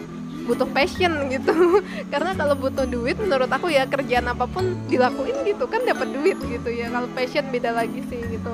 butuh 0.44 0.68
passion 0.72 1.32
gitu. 1.32 1.84
Karena 2.14 2.36
kalau 2.36 2.56
butuh 2.60 2.86
duit 2.88 3.16
menurut 3.20 3.50
aku 3.50 3.72
ya 3.72 3.88
kerjaan 3.88 4.28
apa 4.28 4.46
pun 4.48 4.76
dilakuin 4.92 5.44
gitu 5.48 5.66
kan 5.68 5.82
dapat 5.88 6.12
duit 6.12 6.38
gitu 6.40 6.70
ya. 6.70 6.92
Kalau 6.92 7.08
passion 7.16 7.48
beda 7.50 7.72
lagi 7.74 8.02
sih 8.08 8.22
gitu. 8.28 8.54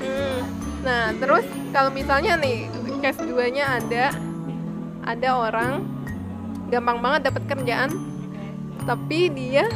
Hmm. 0.00 0.40
nah 0.80 1.12
terus 1.12 1.44
kalau 1.76 1.92
misalnya 1.92 2.40
nih 2.40 2.72
case 3.04 3.20
2 3.20 3.36
nya 3.52 3.76
ada 3.76 4.16
ada 5.04 5.28
orang 5.36 5.84
gampang 6.72 7.04
banget 7.04 7.28
dapat 7.28 7.44
kerjaan 7.52 7.92
tapi 8.88 9.28
dia 9.28 9.68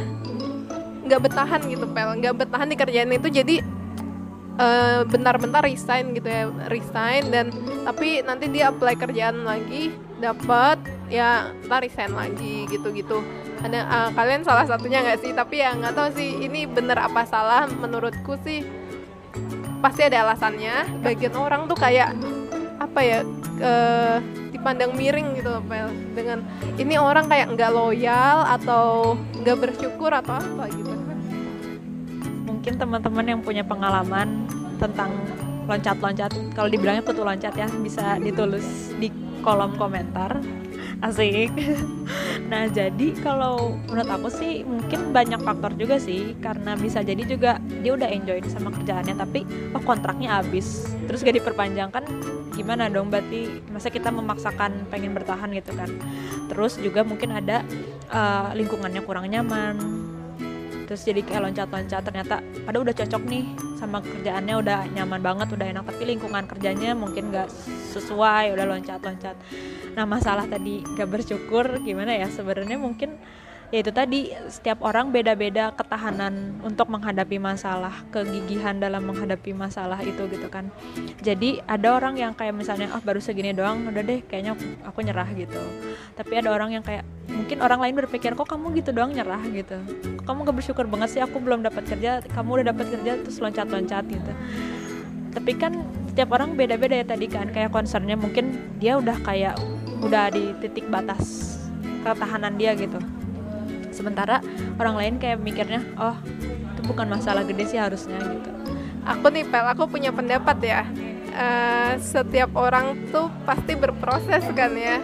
nggak 1.04 1.20
bertahan 1.28 1.60
gitu 1.68 1.84
pel. 1.92 2.16
Nggak 2.16 2.34
bertahan 2.40 2.68
di 2.72 2.76
kerjaan 2.80 3.12
itu 3.12 3.28
jadi 3.28 3.56
eh, 4.56 5.00
bentar-bentar 5.04 5.60
resign 5.60 6.16
gitu 6.16 6.28
ya. 6.28 6.48
Resign 6.72 7.28
dan 7.28 7.52
tapi 7.84 8.24
nanti 8.24 8.48
dia 8.48 8.72
apply 8.72 8.96
kerjaan 8.96 9.44
lagi 9.44 9.92
dapat 10.24 10.80
ya 11.08 11.52
ntar 11.68 11.84
resign 11.84 12.12
lagi 12.14 12.68
gitu-gitu. 12.68 13.20
Ada 13.64 13.80
eh, 13.80 14.10
kalian 14.12 14.42
salah 14.44 14.64
satunya 14.68 15.00
nggak 15.04 15.20
sih? 15.24 15.32
Tapi 15.32 15.60
ya 15.60 15.72
nggak 15.76 15.94
tahu 15.94 16.08
sih 16.16 16.30
ini 16.44 16.68
bener 16.68 17.00
apa 17.00 17.24
salah 17.24 17.68
menurutku 17.68 18.36
sih. 18.44 18.64
Pasti 19.80 20.06
ada 20.06 20.24
alasannya. 20.28 21.04
Bagian 21.04 21.34
orang 21.36 21.68
tuh 21.68 21.76
kayak 21.76 22.16
apa 22.80 23.00
ya 23.00 23.18
eh, 23.60 24.16
dipandang 24.52 24.96
miring 24.96 25.36
gitu 25.36 25.60
Pel 25.68 25.92
dengan 26.16 26.40
ini 26.80 26.96
orang 26.96 27.28
kayak 27.28 27.52
nggak 27.52 27.70
loyal 27.72 28.48
atau 28.48 29.16
nggak 29.44 29.56
bersyukur 29.60 30.12
atau 30.12 30.40
apa 30.40 30.72
gitu. 30.72 30.92
Mungkin 32.48 32.80
teman-teman 32.80 33.24
yang 33.28 33.40
punya 33.44 33.60
pengalaman 33.60 34.48
tentang 34.80 35.12
loncat-loncat 35.68 36.32
kalau 36.52 36.68
dibilangnya 36.68 37.04
petu 37.04 37.24
loncat 37.24 37.52
ya 37.56 37.68
bisa 37.80 38.20
ditulis 38.20 38.92
di 39.00 39.08
kolom 39.40 39.76
komentar 39.76 40.40
asik. 41.00 41.50
Nah 42.44 42.68
jadi 42.68 43.16
kalau 43.24 43.78
menurut 43.88 44.10
aku 44.10 44.28
sih 44.28 44.62
mungkin 44.68 45.16
banyak 45.16 45.40
faktor 45.40 45.72
juga 45.80 45.96
sih 45.96 46.36
karena 46.38 46.76
bisa 46.76 47.00
jadi 47.00 47.24
juga 47.24 47.56
dia 47.80 47.96
udah 47.96 48.06
enjoy 48.10 48.38
sama 48.52 48.68
kerjaannya 48.68 49.16
tapi 49.16 49.48
oh 49.72 49.82
kontraknya 49.82 50.38
habis. 50.38 50.84
Terus 51.08 51.24
gak 51.24 51.40
diperpanjang 51.40 51.88
kan 51.88 52.04
gimana 52.52 52.92
dong? 52.92 53.08
Berarti 53.08 53.64
masa 53.72 53.88
kita 53.88 54.12
memaksakan 54.12 54.86
pengen 54.92 55.16
bertahan 55.16 55.50
gitu 55.56 55.72
kan. 55.72 55.88
Terus 56.52 56.76
juga 56.78 57.00
mungkin 57.02 57.32
ada 57.32 57.64
eh, 58.12 58.48
lingkungannya 58.54 59.02
kurang 59.02 59.26
nyaman 59.32 60.04
terus 60.84 61.02
jadi 61.04 61.20
kayak 61.24 61.50
loncat-loncat 61.50 62.02
ternyata 62.04 62.44
ada 62.68 62.76
udah 62.80 62.94
cocok 62.94 63.22
nih 63.28 63.44
sama 63.80 64.00
kerjaannya 64.00 64.54
udah 64.60 64.78
nyaman 64.92 65.20
banget 65.20 65.48
udah 65.52 65.66
enak. 65.72 65.84
Tapi 65.84 66.02
lingkungan 66.16 66.44
kerjanya 66.48 66.96
mungkin 66.96 67.28
gak 67.32 67.48
sesuai 67.92 68.56
udah 68.56 68.64
loncat-loncat. 68.64 69.36
Nah 69.96 70.04
masalah 70.08 70.48
tadi 70.48 70.80
gak 70.96 71.08
bersyukur 71.08 71.80
gimana 71.84 72.16
ya? 72.16 72.28
Sebenarnya 72.32 72.80
mungkin 72.80 73.20
ya 73.72 73.82
itu 73.82 73.90
tadi 73.90 74.30
setiap 74.46 74.84
orang 74.86 75.10
beda-beda 75.10 75.74
ketahanan 75.74 76.62
untuk 76.62 76.86
menghadapi 76.92 77.42
masalah 77.42 78.06
kegigihan 78.14 78.78
dalam 78.78 79.02
menghadapi 79.02 79.50
masalah 79.50 79.98
itu 80.04 80.30
gitu 80.30 80.46
kan. 80.46 80.70
Jadi 81.24 81.58
ada 81.66 81.96
orang 81.96 82.14
yang 82.14 82.32
kayak 82.36 82.54
misalnya 82.54 82.92
ah 82.94 83.02
baru 83.02 83.18
segini 83.18 83.50
doang 83.50 83.82
udah 83.88 84.02
deh 84.04 84.20
kayaknya 84.26 84.54
aku 84.86 84.98
nyerah 85.02 85.26
gitu. 85.34 85.58
Tapi 86.14 86.32
ada 86.38 86.54
orang 86.54 86.76
yang 86.76 86.84
kayak 86.86 87.02
mungkin 87.30 87.60
orang 87.64 87.80
lain 87.80 87.94
berpikir 88.04 88.36
kok 88.36 88.48
kamu 88.48 88.76
gitu 88.80 88.90
doang 88.92 89.12
nyerah? 89.12 89.40
gitu. 89.52 89.76
Kamu 90.24 90.44
gak 90.44 90.56
bersyukur 90.56 90.84
banget 90.88 91.18
sih 91.18 91.20
aku 91.20 91.40
belum 91.40 91.64
dapat 91.64 91.84
kerja 91.84 92.20
kamu 92.32 92.60
udah 92.60 92.66
dapat 92.72 92.86
kerja 92.92 93.12
terus 93.20 93.38
loncat-loncat? 93.40 94.04
gitu. 94.08 94.32
Tapi 95.34 95.52
kan 95.58 95.82
setiap 96.14 96.30
orang 96.30 96.54
beda-beda 96.54 97.02
ya 97.02 97.06
tadi 97.06 97.26
kan 97.26 97.50
kayak 97.50 97.74
concernnya 97.74 98.14
mungkin 98.14 98.54
dia 98.78 98.94
udah 99.02 99.18
kayak 99.26 99.58
udah 99.98 100.30
di 100.30 100.54
titik 100.62 100.86
batas 100.86 101.58
ketahanan 102.06 102.54
dia 102.54 102.76
gitu. 102.78 103.02
Sementara 103.90 104.38
orang 104.78 104.94
lain 104.94 105.14
kayak 105.18 105.42
mikirnya 105.42 105.82
oh 105.98 106.14
itu 106.46 106.80
bukan 106.86 107.10
masalah 107.10 107.42
gede 107.42 107.66
sih 107.66 107.80
harusnya 107.82 108.22
gitu. 108.22 108.50
Aku 109.04 109.26
nih 109.34 109.42
pel 109.42 109.66
aku 109.66 109.90
punya 109.90 110.14
pendapat 110.14 110.56
ya. 110.62 110.82
Eh, 111.34 111.92
setiap 111.98 112.54
orang 112.54 113.10
tuh 113.10 113.26
pasti 113.42 113.74
berproses 113.74 114.46
kan 114.54 114.70
ya. 114.78 115.02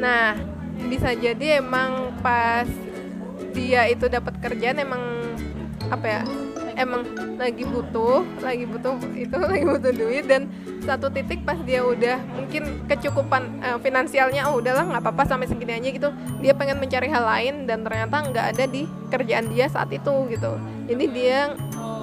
Nah 0.00 0.55
bisa 0.88 1.16
jadi 1.16 1.64
emang 1.64 2.14
pas 2.20 2.68
dia 3.56 3.88
itu 3.88 4.06
dapat 4.12 4.36
kerjaan 4.40 4.76
emang 4.80 5.02
apa 5.88 6.06
ya 6.06 6.20
emang 6.76 7.02
lagi 7.40 7.64
butuh 7.64 8.22
lagi 8.44 8.68
butuh 8.68 9.00
itu 9.16 9.36
lagi 9.50 9.64
butuh 9.64 9.92
duit 9.96 10.28
dan 10.28 10.52
satu 10.84 11.08
titik 11.10 11.42
pas 11.42 11.56
dia 11.64 11.82
udah 11.82 12.20
mungkin 12.36 12.84
kecukupan 12.86 13.42
eh, 13.64 13.78
finansialnya 13.80 14.46
oh 14.52 14.60
udahlah 14.60 14.86
nggak 14.86 15.02
apa-apa 15.02 15.24
sampai 15.26 15.50
segini 15.50 15.74
aja 15.74 15.88
gitu. 15.90 16.08
Dia 16.38 16.54
pengen 16.54 16.78
mencari 16.78 17.10
hal 17.10 17.24
lain 17.26 17.66
dan 17.66 17.82
ternyata 17.82 18.16
nggak 18.30 18.46
ada 18.54 18.64
di 18.70 18.86
kerjaan 19.10 19.50
dia 19.50 19.66
saat 19.66 19.90
itu 19.90 20.14
gitu. 20.30 20.52
Jadi 20.86 21.04
dia 21.10 21.50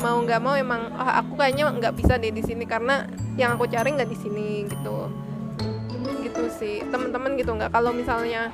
mau 0.03 0.19
nggak 0.19 0.41
mau 0.43 0.59
emang 0.59 0.91
ah, 0.99 1.23
aku 1.23 1.39
kayaknya 1.39 1.71
nggak 1.71 1.95
bisa 1.95 2.19
deh 2.19 2.33
di 2.33 2.43
sini 2.43 2.67
karena 2.67 3.07
yang 3.39 3.55
aku 3.55 3.71
cari 3.71 3.95
nggak 3.95 4.09
di 4.11 4.17
sini 4.19 4.67
gitu 4.67 5.07
gitu 6.23 6.43
sih 6.51 6.83
teman-teman 6.87 7.35
gitu 7.39 7.51
nggak. 7.55 7.71
Kalau 7.71 7.91
misalnya 7.95 8.51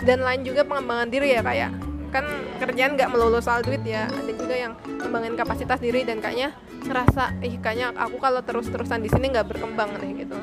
dan 0.00 0.24
lain 0.24 0.42
juga 0.42 0.64
pengembangan 0.64 1.08
diri 1.12 1.36
ya 1.36 1.44
kayak 1.44 1.70
kan 2.10 2.26
kerjaan 2.58 2.98
nggak 2.98 3.10
melulu 3.14 3.38
soal 3.38 3.62
duit 3.62 3.80
ya 3.86 4.10
ada 4.10 4.32
juga 4.34 4.54
yang 4.58 4.74
kembangin 4.98 5.38
kapasitas 5.38 5.78
diri 5.78 6.02
dan 6.02 6.18
kayaknya 6.18 6.50
ngerasa 6.82 7.38
ih 7.46 7.54
kayaknya 7.62 7.94
aku 7.94 8.18
kalau 8.18 8.42
terus-terusan 8.42 8.98
di 9.04 9.08
sini 9.12 9.30
nggak 9.30 9.46
berkembang 9.46 9.94
nih 10.02 10.26
gitu. 10.26 10.36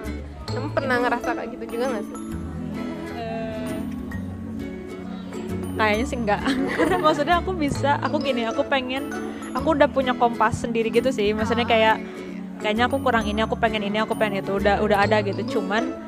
Kamu 0.47 0.71
pernah 0.71 1.03
ngerasa 1.03 1.35
kayak 1.35 1.49
gitu 1.59 1.77
juga 1.77 1.85
nggak 1.91 2.05
sih? 2.07 2.17
Kayaknya 5.77 6.05
sih 6.09 6.17
enggak 6.17 6.41
maksudnya 7.05 7.35
aku 7.37 7.53
bisa 7.53 8.01
aku 8.01 8.17
gini 8.17 8.49
aku 8.49 8.65
pengen 8.65 9.13
aku 9.53 9.77
udah 9.77 9.85
punya 9.91 10.15
kompas 10.15 10.63
sendiri 10.63 10.87
gitu 10.89 11.11
sih. 11.11 11.35
Maksudnya 11.35 11.67
kayak 11.67 11.99
kayaknya 12.63 12.87
aku 12.87 13.03
kurang 13.03 13.27
ini 13.27 13.43
aku 13.43 13.59
pengen 13.59 13.83
ini 13.85 14.01
aku 14.01 14.15
pengen 14.15 14.41
itu 14.41 14.55
udah 14.55 14.79
udah 14.81 15.03
ada 15.03 15.19
gitu. 15.19 15.59
Cuman 15.59 16.06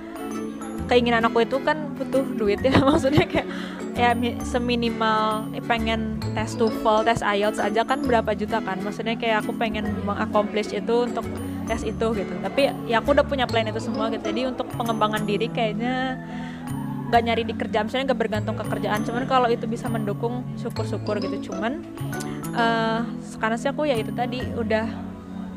keinginan 0.89 1.21
aku 1.23 1.45
itu 1.45 1.61
kan 1.61 1.93
butuh 1.95 2.25
duit 2.35 2.59
ya. 2.65 2.73
Maksudnya 2.89 3.29
kayak 3.29 3.47
ya 3.93 4.17
mi- 4.17 4.39
seminimal 4.41 5.47
pengen 5.69 6.17
tes 6.33 6.57
TOEFL 6.57 7.05
tes 7.05 7.21
IELTS 7.21 7.61
aja 7.61 7.85
kan 7.85 8.01
berapa 8.01 8.33
juta 8.33 8.57
kan. 8.59 8.81
Maksudnya 8.81 9.15
kayak 9.15 9.45
aku 9.45 9.53
pengen 9.55 9.93
mengaccomplish 10.03 10.73
itu 10.73 11.05
untuk 11.05 11.23
tes 11.69 11.85
itu 11.85 12.07
gitu. 12.17 12.33
Tapi 12.41 12.73
ya 12.89 12.99
aku 12.99 13.13
udah 13.13 13.23
punya 13.23 13.45
plan 13.45 13.69
itu 13.69 13.79
semua 13.79 14.09
gitu. 14.09 14.25
Jadi 14.25 14.49
untuk 14.49 14.65
pengembangan 14.73 15.23
diri 15.23 15.47
kayaknya 15.53 16.17
nggak 17.09 17.21
nyari 17.25 17.43
di 17.45 17.53
kerjaan 17.57 17.89
misalnya 17.89 18.13
nggak 18.13 18.21
bergantung 18.25 18.55
ke 18.57 18.65
kerjaan. 18.65 19.05
Cuman 19.05 19.23
kalau 19.29 19.47
itu 19.47 19.69
bisa 19.69 19.85
mendukung 19.85 20.41
syukur-syukur 20.57 21.21
gitu. 21.21 21.53
Cuman 21.53 21.85
uh, 22.57 23.05
sekarang 23.21 23.57
sih 23.61 23.69
aku 23.69 23.85
ya 23.85 23.95
itu 23.95 24.09
tadi 24.09 24.41
udah 24.57 24.89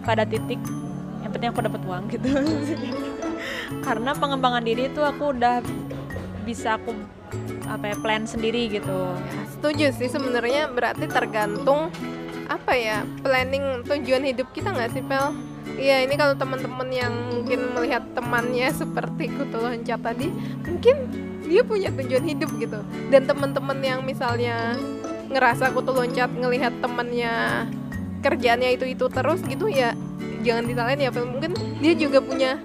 pada 0.03 0.27
titik 0.29 0.59
yang 1.23 1.31
penting 1.31 1.49
aku 1.55 1.63
dapat 1.63 1.81
uang 1.87 2.05
gitu 2.11 2.29
karena 3.81 4.13
pengembangan 4.13 4.63
diri 4.63 4.93
itu 4.93 5.01
aku 5.01 5.33
udah 5.33 5.65
bisa 6.45 6.77
aku 6.77 6.93
apa 7.71 7.95
ya 7.95 7.97
plan 8.05 8.29
sendiri 8.29 8.69
gitu. 8.69 9.17
Setuju 9.57 9.95
sih 9.97 10.13
sebenarnya 10.13 10.69
berarti 10.69 11.09
tergantung 11.09 11.89
apa 12.51 12.77
ya 12.77 13.09
planning 13.25 13.87
tujuan 13.89 14.29
hidup 14.29 14.51
kita 14.53 14.75
nggak 14.75 14.93
sih 14.93 15.01
pel? 15.01 15.33
Iya 15.79 16.05
ini 16.05 16.21
kalau 16.21 16.37
teman-teman 16.37 16.89
yang 16.93 17.15
mungkin 17.33 17.73
melihat 17.73 18.05
temannya 18.13 18.69
seperti 18.75 19.33
kutu 19.33 19.57
loncat 19.57 20.05
tadi 20.05 20.29
mungkin 20.67 21.09
dia 21.49 21.63
punya 21.65 21.89
tujuan 21.95 22.25
hidup 22.29 22.51
gitu. 22.61 22.81
Dan 23.09 23.25
teman-teman 23.25 23.79
yang 23.81 24.01
misalnya 24.05 24.77
ngerasa 25.33 25.73
kutu 25.73 25.97
loncat 25.97 26.29
ngelihat 26.29 26.77
temannya 26.85 27.65
kerjaannya 28.21 28.77
itu 28.77 28.85
itu 28.93 29.09
terus 29.09 29.41
gitu 29.49 29.67
ya 29.73 29.97
jangan 30.45 30.69
disalahin 30.69 31.01
ya 31.01 31.11
pel. 31.15 31.25
Mungkin 31.25 31.57
dia 31.81 31.95
juga 31.97 32.21
punya 32.21 32.61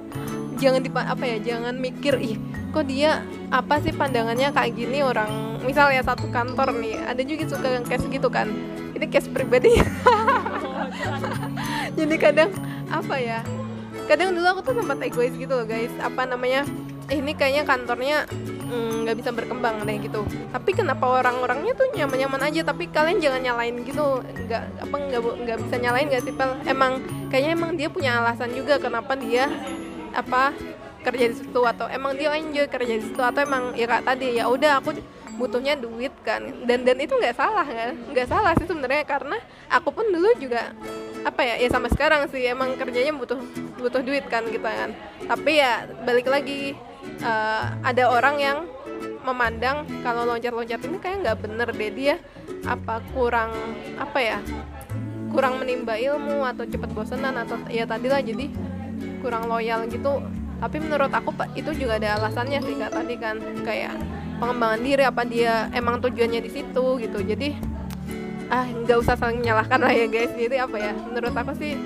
jangan 0.57 0.81
di 0.81 0.89
apa 0.93 1.23
ya 1.23 1.37
jangan 1.39 1.77
mikir 1.77 2.17
ih 2.19 2.37
kok 2.77 2.85
dia 2.85 3.23
apa 3.49 3.79
sih 3.79 3.95
pandangannya 3.95 4.51
kayak 4.51 4.75
gini 4.75 4.99
orang? 5.01 5.57
Misalnya 5.63 6.03
satu 6.03 6.27
kantor 6.29 6.75
nih 6.77 6.99
ada 6.99 7.21
juga 7.23 7.47
suka 7.47 7.67
yang 7.79 7.85
case 7.87 8.05
gitu 8.11 8.27
kan. 8.27 8.51
Ini 8.93 9.05
case 9.07 9.31
pribadi. 9.31 9.73
Jadi 11.97 12.15
kadang 12.19 12.51
apa 12.87 13.15
ya 13.17 13.41
kadang 14.07 14.31
dulu 14.31 14.47
aku 14.47 14.61
tuh 14.63 14.75
sempat 14.77 15.01
egois 15.01 15.33
gitu 15.33 15.49
loh 15.49 15.65
guys. 15.65 15.91
Apa 16.03 16.27
namanya 16.27 16.67
eh, 17.07 17.17
ini 17.17 17.33
kayaknya 17.33 17.63
kantornya 17.63 18.17
mm, 18.67 19.07
nggak 19.07 19.15
mm, 19.15 19.21
bisa 19.25 19.31
berkembang 19.31 19.87
deh 19.87 19.97
gitu. 20.03 20.21
Tapi 20.51 20.69
kenapa 20.75 21.07
orang-orangnya 21.07 21.73
tuh 21.73 21.87
nyaman-nyaman 21.95 22.51
aja? 22.51 22.61
Tapi 22.67 22.91
kalian 22.91 23.23
jangan 23.23 23.41
nyalain 23.41 23.75
gitu 23.87 24.21
nggak 24.21 24.63
apa 24.85 24.95
nggak 24.95 25.21
nggak 25.23 25.57
bisa 25.65 25.75
nyalain 25.81 26.07
gak 26.11 26.23
sih 26.27 26.33
pel? 26.35 26.51
Emang 26.67 27.01
kayaknya 27.31 27.51
emang 27.57 27.71
dia 27.73 27.87
punya 27.89 28.19
alasan 28.21 28.51
juga 28.53 28.77
kenapa 28.77 29.15
dia 29.15 29.49
apa 30.17 30.57
kerja 31.05 31.25
di 31.29 31.35
situ 31.37 31.61
atau 31.61 31.85
emang 31.87 32.17
dia 32.17 32.33
enjoy 32.33 32.65
kerja 32.65 32.93
di 32.97 33.03
situ 33.05 33.21
atau 33.21 33.39
emang 33.45 33.77
ya 33.77 33.85
kak 33.85 34.03
tadi 34.03 34.41
ya 34.41 34.49
udah 34.49 34.81
aku 34.81 34.97
butuhnya 35.37 35.77
duit 35.77 36.11
kan. 36.25 36.41
Dan 36.65 36.83
dan 36.83 36.97
itu 36.97 37.13
nggak 37.13 37.37
salah 37.37 37.63
kan? 37.63 37.93
Nggak 38.11 38.27
salah 38.27 38.51
sih 38.57 38.65
sebenarnya 38.65 39.05
karena 39.05 39.37
aku 39.69 39.93
pun 39.93 40.09
dulu 40.09 40.33
juga 40.41 40.73
apa 41.23 41.41
ya 41.45 41.55
ya 41.61 41.69
sama 41.69 41.87
sekarang 41.93 42.25
sih 42.33 42.41
emang 42.49 42.73
kerjanya 42.75 43.13
butuh 43.13 43.37
butuh 43.77 44.01
duit 44.01 44.25
kan 44.27 44.43
gitu 44.49 44.65
kan. 44.65 44.91
Tapi 45.29 45.61
ya 45.61 45.85
balik 46.03 46.27
lagi 46.27 46.73
uh, 47.21 47.77
ada 47.85 48.09
orang 48.09 48.35
yang 48.41 48.57
memandang 49.23 49.83
kalau 50.01 50.23
loncat-loncat 50.25 50.81
ini 50.81 50.97
kayak 50.97 51.17
nggak 51.23 51.37
bener 51.45 51.69
deh. 51.69 51.91
Dia 51.93 52.15
apa 52.65 52.99
kurang 53.13 53.53
apa 54.01 54.19
ya 54.19 54.39
kurang 55.29 55.61
menimba 55.61 55.99
ilmu 55.99 56.41
atau 56.47 56.65
cepat 56.65 56.89
bosenan 56.95 57.35
atau 57.35 57.59
ya 57.69 57.83
tadi 57.83 58.07
lah 58.09 58.23
jadi 58.23 58.47
kurang 59.19 59.49
loyal 59.49 59.85
gitu. 59.89 60.21
Tapi 60.57 60.81
menurut 60.81 61.13
aku 61.13 61.33
itu 61.53 61.69
juga 61.77 62.01
ada 62.01 62.17
alasannya 62.17 62.59
sih 62.65 62.75
kak 62.77 62.91
tadi 62.93 63.15
kan. 63.21 63.37
Kayak 63.61 63.93
pengembangan 64.41 64.81
diri 64.81 65.03
apa 65.05 65.21
dia 65.25 65.69
emang 65.73 66.01
tujuannya 66.01 66.41
di 66.41 66.49
situ 66.49 66.85
gitu. 66.97 67.19
Jadi 67.21 67.53
ah 68.47 68.63
nggak 68.63 68.97
usah 69.03 69.19
saling 69.19 69.43
menyalahkan 69.43 69.77
lah 69.77 69.93
ya 69.93 70.07
guys. 70.09 70.33
Jadi 70.33 70.57
apa 70.57 70.77
ya 70.81 70.93
menurut 70.97 71.33
aku 71.35 71.53
sih 71.61 71.77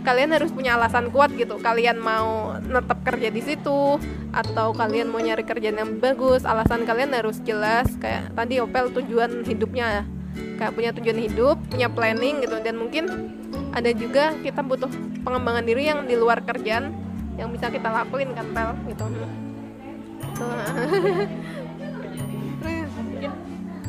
kalian 0.00 0.32
harus 0.32 0.54
punya 0.54 0.78
alasan 0.78 1.10
kuat 1.10 1.34
gitu. 1.34 1.58
Kalian 1.58 1.98
mau 2.00 2.56
netap 2.62 3.02
kerja 3.04 3.28
di 3.28 3.42
situ 3.42 3.98
atau 4.30 4.72
kalian 4.72 5.10
mau 5.10 5.20
nyari 5.20 5.42
kerjaan 5.42 5.76
yang 5.76 5.90
bagus. 5.98 6.46
Alasan 6.46 6.86
kalian 6.86 7.10
harus 7.12 7.42
jelas 7.42 7.90
kayak 7.98 8.30
tadi 8.38 8.62
Opel 8.62 8.94
tujuan 8.94 9.42
hidupnya. 9.42 10.06
Kayak 10.56 10.72
punya 10.76 10.90
tujuan 10.94 11.18
hidup 11.18 11.56
punya 11.66 11.88
planning 11.90 12.46
gitu. 12.46 12.56
Dan 12.62 12.78
mungkin 12.78 13.04
ada 13.70 13.90
juga 13.94 14.34
kita 14.42 14.60
butuh 14.62 14.90
pengembangan 15.22 15.64
diri 15.64 15.86
yang 15.86 16.06
di 16.06 16.18
luar 16.18 16.42
kerjaan 16.42 16.90
yang 17.38 17.48
bisa 17.54 17.70
kita 17.70 17.88
lakuin 17.88 18.34
kan 18.34 18.46
Pel 18.52 18.70
gitu. 18.90 19.04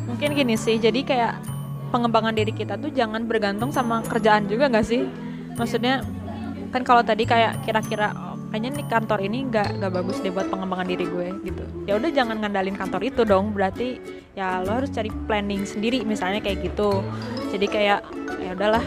Mungkin 0.07 0.29
gini 0.35 0.55
sih 0.59 0.77
jadi 0.77 1.01
kayak 1.01 1.33
pengembangan 1.91 2.31
diri 2.31 2.55
kita 2.55 2.79
tuh 2.79 2.91
jangan 2.93 3.27
bergantung 3.27 3.73
sama 3.73 3.99
kerjaan 4.05 4.47
juga 4.47 4.71
nggak 4.71 4.85
sih? 4.87 5.03
Maksudnya 5.59 6.05
kan 6.71 6.87
kalau 6.87 7.03
tadi 7.03 7.27
kayak 7.27 7.67
kira-kira 7.67 8.15
oh, 8.15 8.39
kayaknya 8.47 8.79
nih 8.79 8.87
kantor 8.87 9.19
ini 9.27 9.43
nggak 9.51 9.83
nggak 9.83 9.91
bagus 9.91 10.23
deh 10.23 10.31
buat 10.31 10.47
pengembangan 10.47 10.87
diri 10.87 11.03
gue 11.03 11.27
gitu. 11.43 11.63
Ya 11.83 11.99
udah 11.99 12.09
jangan 12.15 12.39
ngandalin 12.39 12.79
kantor 12.79 13.01
itu 13.03 13.27
dong. 13.27 13.51
Berarti 13.51 13.99
ya 14.39 14.63
lo 14.63 14.79
harus 14.79 14.91
cari 14.95 15.11
planning 15.27 15.67
sendiri 15.67 16.07
misalnya 16.07 16.39
kayak 16.39 16.63
gitu. 16.71 17.03
Jadi 17.51 17.67
kayak 17.67 18.07
ya 18.39 18.55
udahlah 18.55 18.83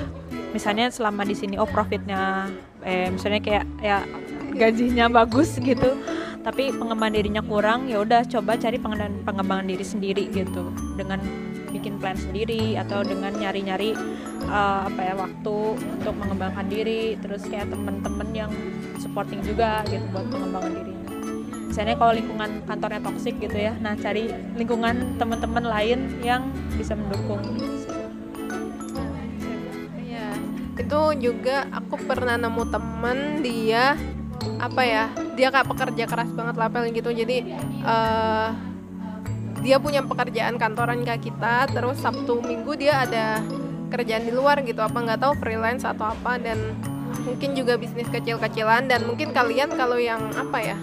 misalnya 0.55 0.87
selama 0.89 1.27
di 1.27 1.35
sini 1.35 1.59
oh 1.59 1.67
profitnya 1.67 2.47
eh 2.87 3.11
misalnya 3.11 3.43
kayak 3.43 3.67
ya 3.83 4.07
gajinya 4.55 5.11
bagus 5.11 5.59
gitu 5.59 5.99
tapi 6.45 6.71
pengembangan 6.71 7.15
dirinya 7.17 7.43
kurang 7.43 7.91
ya 7.91 7.99
udah 8.05 8.23
coba 8.29 8.55
cari 8.61 8.77
pengembangan 8.77 9.25
pengembangan 9.25 9.65
diri 9.65 9.85
sendiri 9.85 10.25
gitu. 10.29 10.71
Dengan 10.93 11.19
bikin 11.75 11.99
plan 11.99 12.15
sendiri 12.15 12.79
atau 12.79 13.03
dengan 13.03 13.35
nyari-nyari 13.35 13.99
uh, 14.47 14.87
apa 14.87 15.01
ya 15.03 15.15
waktu 15.19 15.57
untuk 15.75 16.15
mengembangkan 16.15 16.71
diri 16.71 17.19
terus 17.19 17.43
kayak 17.51 17.67
temen-temen 17.67 18.29
yang 18.31 18.53
supporting 19.03 19.43
juga 19.43 19.83
gitu 19.91 20.07
buat 20.15 20.31
pengembangan 20.31 20.71
dirinya 20.71 21.11
misalnya 21.67 21.99
kalau 21.99 22.13
lingkungan 22.15 22.51
kantornya 22.63 23.03
toksik 23.03 23.35
gitu 23.43 23.59
ya 23.59 23.75
nah 23.83 23.99
cari 23.99 24.31
lingkungan 24.55 25.19
teman-teman 25.19 25.67
lain 25.67 26.23
yang 26.23 26.47
bisa 26.79 26.95
mendukung 26.95 27.43
itu 30.75 31.01
juga 31.23 31.71
aku 31.71 31.95
pernah 32.03 32.35
nemu 32.35 32.63
temen 32.67 33.19
dia 33.47 33.95
apa 34.59 34.83
ya 34.83 35.05
dia 35.39 35.49
kayak 35.55 35.71
pekerja 35.71 36.05
keras 36.11 36.31
banget 36.35 36.55
lapel 36.59 36.83
gitu. 36.91 37.11
Jadi 37.15 37.55
uh, 37.87 38.51
dia 39.63 39.81
punya 39.81 40.05
pekerjaan 40.05 40.61
kantoran 40.61 41.07
kayak 41.07 41.25
kita 41.25 41.71
terus 41.73 41.97
sabtu 42.03 42.43
minggu 42.43 42.77
dia 42.77 43.07
ada 43.07 43.41
kerjaan 43.89 44.27
di 44.27 44.33
luar 44.35 44.61
gitu 44.67 44.83
apa 44.83 44.99
nggak 44.99 45.21
tahu 45.23 45.33
freelance 45.39 45.87
atau 45.87 46.11
apa 46.11 46.37
dan 46.43 46.59
mungkin 47.23 47.55
juga 47.55 47.79
bisnis 47.79 48.11
kecil-kecilan. 48.11 48.91
Dan 48.91 49.07
mungkin 49.07 49.31
kalian 49.31 49.73
kalau 49.79 49.97
yang 49.97 50.21
apa 50.35 50.59
ya 50.61 50.79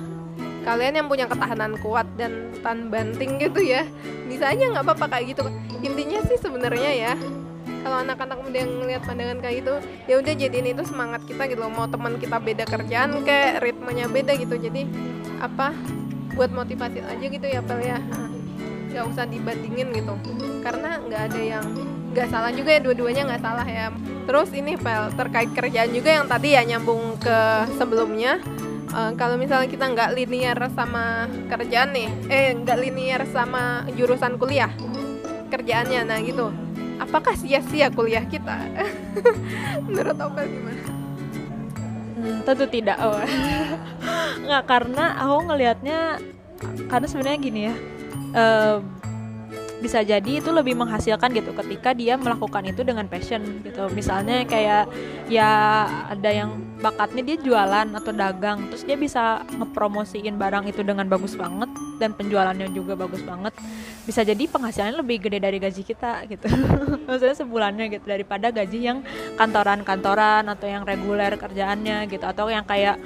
kalian 0.61 0.93
yang 1.03 1.07
punya 1.09 1.25
ketahanan 1.25 1.73
kuat 1.81 2.05
dan 2.21 2.53
tan 2.61 2.93
banting 2.93 3.41
gitu 3.41 3.65
ya 3.65 3.81
bisa 4.29 4.53
aja 4.53 4.71
nggak 4.71 4.85
apa-apa 4.87 5.19
kayak 5.19 5.35
gitu. 5.35 5.43
Intinya 5.83 6.21
sih 6.25 6.37
sebenarnya 6.39 6.91
ya 6.95 7.13
kalau 7.81 7.97
anak-anak 8.05 8.37
muda 8.41 8.57
yang 8.61 8.71
ngeliat 8.77 9.01
pandangan 9.03 9.37
kayak 9.41 9.55
gitu 9.65 9.73
ya 10.05 10.15
udah 10.21 10.33
jadiin 10.37 10.67
itu 10.71 10.83
semangat 10.85 11.21
kita 11.25 11.43
gitu 11.49 11.59
loh. 11.61 11.73
Mau 11.73 11.89
teman 11.89 12.15
kita 12.21 12.37
beda 12.37 12.63
kerjaan 12.69 13.25
kayak 13.25 13.61
ritmenya 13.65 14.05
beda 14.07 14.33
gitu. 14.37 14.55
Jadi 14.55 14.85
apa 15.41 15.73
buat 16.37 16.53
motivasi 16.53 17.01
aja 17.03 17.25
gitu 17.25 17.45
ya 17.45 17.59
pel 17.65 17.81
ya. 17.81 17.99
Nggak 18.93 19.05
usah 19.11 19.25
dibandingin 19.27 19.89
gitu. 19.91 20.13
Karena 20.61 21.01
nggak 21.01 21.21
ada 21.33 21.41
yang 21.41 21.65
nggak 22.11 22.27
salah 22.27 22.51
juga 22.53 22.75
ya 22.77 22.81
dua-duanya 22.83 23.21
nggak 23.27 23.43
salah 23.43 23.67
ya. 23.67 23.89
Terus 24.29 24.49
ini 24.53 24.77
pel 24.77 25.09
terkait 25.17 25.49
kerjaan 25.51 25.91
juga 25.91 26.09
yang 26.21 26.25
tadi 26.29 26.53
ya 26.53 26.61
nyambung 26.63 27.17
ke 27.17 27.37
sebelumnya. 27.75 28.39
Uh, 28.91 29.15
kalau 29.15 29.39
misalnya 29.39 29.71
kita 29.71 29.87
nggak 29.87 30.19
linear 30.19 30.59
sama 30.75 31.23
kerjaan 31.47 31.95
nih 31.95 32.11
eh 32.27 32.51
nggak 32.51 32.75
linear 32.75 33.23
sama 33.23 33.87
jurusan 33.95 34.35
kuliah 34.35 34.67
kerjaannya 35.47 36.03
nah 36.03 36.19
gitu 36.19 36.51
apakah 37.01 37.33
sia-sia 37.33 37.89
kuliah 37.89 38.21
kita? 38.29 38.61
Menurut 39.89 40.17
Opel 40.21 40.45
gimana? 40.45 40.81
Hmm, 42.21 42.37
tentu 42.45 42.65
tidak, 42.69 42.97
oh. 43.01 43.17
nggak 44.45 44.63
karena 44.69 45.05
aku 45.17 45.37
ngelihatnya 45.49 45.99
karena 46.85 47.07
sebenarnya 47.09 47.39
gini 47.41 47.61
ya. 47.65 47.75
Uh, 48.31 48.77
bisa 49.81 50.05
jadi 50.05 50.39
itu 50.39 50.53
lebih 50.53 50.77
menghasilkan 50.77 51.33
gitu 51.33 51.51
ketika 51.57 51.97
dia 51.97 52.15
melakukan 52.15 52.61
itu 52.69 52.85
dengan 52.85 53.09
passion 53.09 53.41
gitu. 53.65 53.89
Misalnya 53.91 54.45
kayak 54.45 54.85
ya 55.25 55.49
ada 56.07 56.29
yang 56.29 56.61
bakatnya 56.79 57.21
dia 57.25 57.37
jualan 57.41 57.87
atau 57.97 58.13
dagang 58.13 58.69
terus 58.69 58.85
dia 58.85 58.97
bisa 58.97 59.41
ngepromosiin 59.57 60.37
barang 60.37 60.69
itu 60.69 60.81
dengan 60.85 61.09
bagus 61.09 61.33
banget 61.33 61.69
dan 61.97 62.13
penjualannya 62.17 62.73
juga 62.73 62.97
bagus 62.97 63.21
banget 63.21 63.53
bisa 64.01 64.25
jadi 64.25 64.49
penghasilannya 64.49 64.97
lebih 65.01 65.29
gede 65.29 65.37
dari 65.41 65.57
gaji 65.57 65.81
kita 65.81 66.25
gitu. 66.29 66.49
Maksudnya 67.09 67.37
sebulannya 67.37 67.85
gitu 67.89 68.05
daripada 68.05 68.53
gaji 68.53 68.79
yang 68.81 69.05
kantoran-kantoran 69.37 70.45
atau 70.45 70.69
yang 70.69 70.85
reguler 70.85 71.33
kerjaannya 71.37 72.09
gitu 72.09 72.25
atau 72.25 72.49
yang 72.49 72.65
kayak 72.65 73.01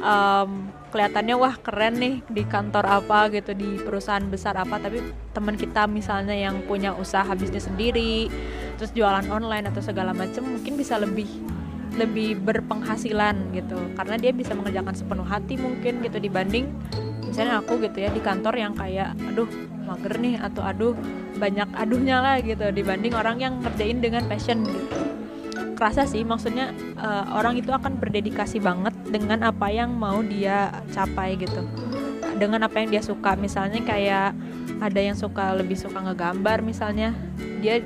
um, 0.00 0.70
kelihatannya 0.90 1.36
wah 1.36 1.54
keren 1.60 2.00
nih 2.00 2.14
di 2.28 2.42
kantor 2.48 2.84
apa 2.88 3.28
gitu 3.32 3.52
di 3.52 3.76
perusahaan 3.80 4.24
besar 4.24 4.56
apa. 4.56 4.80
Tapi 4.80 5.04
teman 5.36 5.54
kita 5.54 5.84
misalnya 5.88 6.32
yang 6.32 6.64
punya 6.64 6.96
usaha 6.96 7.28
bisnis 7.36 7.68
sendiri 7.68 8.32
terus 8.76 8.92
jualan 8.92 9.24
online 9.32 9.68
atau 9.68 9.80
segala 9.80 10.12
macam 10.12 10.44
mungkin 10.44 10.76
bisa 10.76 10.96
lebih 11.00 11.28
lebih 11.96 12.40
berpenghasilan 12.40 13.52
gitu. 13.56 13.76
Karena 13.96 14.16
dia 14.16 14.32
bisa 14.32 14.52
mengerjakan 14.52 14.94
sepenuh 14.96 15.26
hati 15.26 15.56
mungkin 15.60 16.00
gitu 16.04 16.20
dibanding 16.20 16.68
misalnya 17.26 17.60
aku 17.60 17.82
gitu 17.82 18.06
ya 18.06 18.08
di 18.14 18.22
kantor 18.22 18.54
yang 18.54 18.72
kayak 18.72 19.12
aduh 19.28 19.50
mager 19.84 20.14
nih 20.16 20.40
atau 20.40 20.62
aduh 20.64 20.94
banyak 21.36 21.68
aduhnya 21.76 22.22
lah 22.24 22.40
gitu 22.40 22.72
dibanding 22.72 23.12
orang 23.12 23.36
yang 23.42 23.54
ngerjain 23.60 24.00
dengan 24.00 24.24
passion 24.24 24.64
gitu. 24.64 24.88
Kerasa 25.76 26.08
sih 26.08 26.24
maksudnya 26.24 26.72
uh, 26.96 27.36
orang 27.36 27.60
itu 27.60 27.68
akan 27.68 28.00
berdedikasi 28.00 28.64
banget 28.64 28.95
dengan 29.20 29.48
apa 29.48 29.72
yang 29.72 29.92
mau 29.96 30.20
dia 30.20 30.70
capai 30.92 31.36
gitu. 31.40 31.64
Dengan 32.36 32.68
apa 32.68 32.80
yang 32.84 32.92
dia 32.92 33.02
suka. 33.02 33.34
Misalnya 33.36 33.80
kayak 33.82 34.36
ada 34.80 35.00
yang 35.00 35.16
suka 35.16 35.56
lebih 35.56 35.76
suka 35.76 36.04
ngegambar 36.04 36.60
misalnya. 36.60 37.16
Dia 37.64 37.80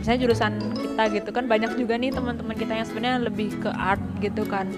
misalnya 0.00 0.20
jurusan 0.24 0.52
kita 0.76 1.02
gitu. 1.12 1.28
Kan 1.30 1.44
banyak 1.46 1.76
juga 1.76 2.00
nih 2.00 2.10
teman-teman 2.12 2.56
kita 2.56 2.72
yang 2.72 2.86
sebenarnya 2.88 3.20
lebih 3.28 3.52
ke 3.60 3.70
art 3.70 4.02
gitu 4.24 4.48
kan. 4.48 4.68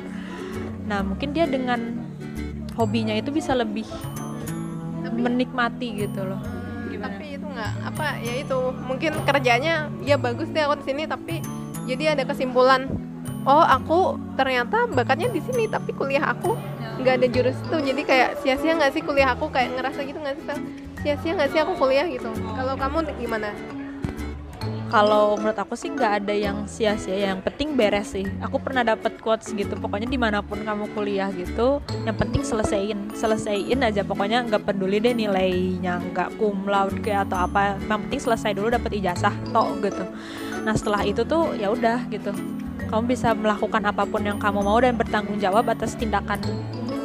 Nah 0.90 1.00
mungkin 1.07 1.30
dia 1.30 1.46
dengan 1.46 2.02
hobinya 2.74 3.14
itu 3.14 3.30
bisa 3.30 3.54
lebih 3.54 3.87
tapi, 5.07 5.18
menikmati 5.22 5.88
gitu 6.07 6.26
loh. 6.26 6.42
Gimana? 6.90 7.14
tapi 7.14 7.38
itu 7.38 7.46
nggak 7.46 7.72
apa 7.94 8.07
ya 8.18 8.35
itu. 8.42 8.61
Mungkin 8.90 9.12
kerjanya 9.22 9.88
ya 10.02 10.18
bagus 10.18 10.50
deh 10.50 10.66
aku 10.66 10.83
di 10.83 10.85
sini 10.90 11.02
tapi 11.07 11.38
jadi 11.85 12.16
ada 12.16 12.24
kesimpulan 12.24 13.04
oh 13.44 13.64
aku 13.64 14.16
ternyata 14.35 14.88
bakatnya 14.88 15.28
di 15.30 15.40
sini 15.44 15.68
tapi 15.68 15.92
kuliah 15.92 16.33
aku 16.33 16.57
nggak 17.00 17.14
ada 17.20 17.26
jurus 17.28 17.57
itu. 17.61 17.76
Jadi 17.92 18.02
kayak 18.02 18.30
sia-sia 18.40 18.72
nggak 18.76 18.92
sih 18.94 19.02
kuliah 19.04 19.35
aku? 19.37 19.48
Kayak 19.52 19.78
ngerasa 19.78 20.00
gitu 20.04 20.18
nggak 20.20 20.37
sih 20.37 20.44
sia-sia 21.04 21.33
nggak 21.37 21.50
sih 21.52 21.61
aku 21.61 21.72
kuliah 21.76 22.07
gitu? 22.09 22.33
Kalau 22.57 22.74
kamu 22.80 23.12
gimana? 23.20 23.52
Kalau 24.88 25.35
menurut 25.35 25.59
aku 25.59 25.74
sih 25.74 25.90
nggak 25.90 26.22
ada 26.22 26.30
yang 26.30 26.70
sia-sia. 26.70 27.35
Yang 27.35 27.50
penting 27.50 27.74
beres 27.74 28.14
sih. 28.14 28.24
Aku 28.38 28.62
pernah 28.62 28.87
dapat 28.87 29.18
quotes 29.18 29.50
gitu. 29.50 29.74
Pokoknya 29.74 30.07
di 30.07 30.16
mana 30.16 30.38
pun 30.38 30.62
kamu 30.62 30.94
kuliah 30.94 31.35
gitu 31.35 31.83
yang 32.07 32.14
penting 32.14 32.46
selesaiin. 32.46 33.11
Selesaiin 33.11 33.83
aja. 33.83 34.07
Pokoknya 34.07 34.46
nggak 34.46 34.62
peduli 34.64 35.02
deh 35.02 35.12
nilainya. 35.12 35.98
Nggak 35.98 36.38
cum 36.38 36.70
laude 36.70 37.02
kayak 37.02 37.26
atau 37.26 37.42
apa. 37.42 37.74
Yang 37.90 38.00
penting 38.07 38.20
selesai 38.22 38.50
dulu 38.54 38.70
dapat 38.70 38.94
ijazah 38.94 39.35
tok 39.50 39.83
gitu. 39.83 40.04
Nah 40.62 40.72
setelah 40.78 41.02
itu 41.02 41.26
tuh 41.26 41.52
ya 41.59 41.74
udah 41.74 42.07
gitu 42.09 42.30
kamu 42.94 43.11
bisa 43.11 43.35
melakukan 43.35 43.83
apa 43.90 44.07
pun 44.07 44.22
yang 44.22 44.38
kamu 44.38 44.62
mau 44.62 44.78
dan 44.78 44.94
bertanggung 44.94 45.42
jawab 45.42 45.66
atas 45.66 45.98
tindakan 45.98 46.38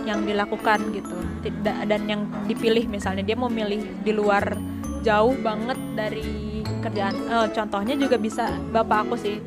yang 0.05 0.21
dilakukan 0.21 0.77
gitu. 0.93 1.17
Tidak 1.41 1.89
dan 1.89 2.05
yang 2.05 2.29
dipilih 2.45 2.85
misalnya 2.85 3.25
dia 3.25 3.33
mau 3.33 3.49
milih 3.49 4.05
di 4.05 4.13
luar 4.13 4.53
jauh 5.01 5.33
banget 5.41 5.81
dari 5.97 6.61
kerjaan. 6.85 7.17
Uh, 7.25 7.49
contohnya 7.49 7.97
juga 7.97 8.21
bisa 8.21 8.53
bapak 8.69 9.09
aku 9.09 9.17
sih. 9.17 9.41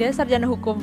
Dia 0.00 0.08
sarjana 0.16 0.48
hukum. 0.48 0.80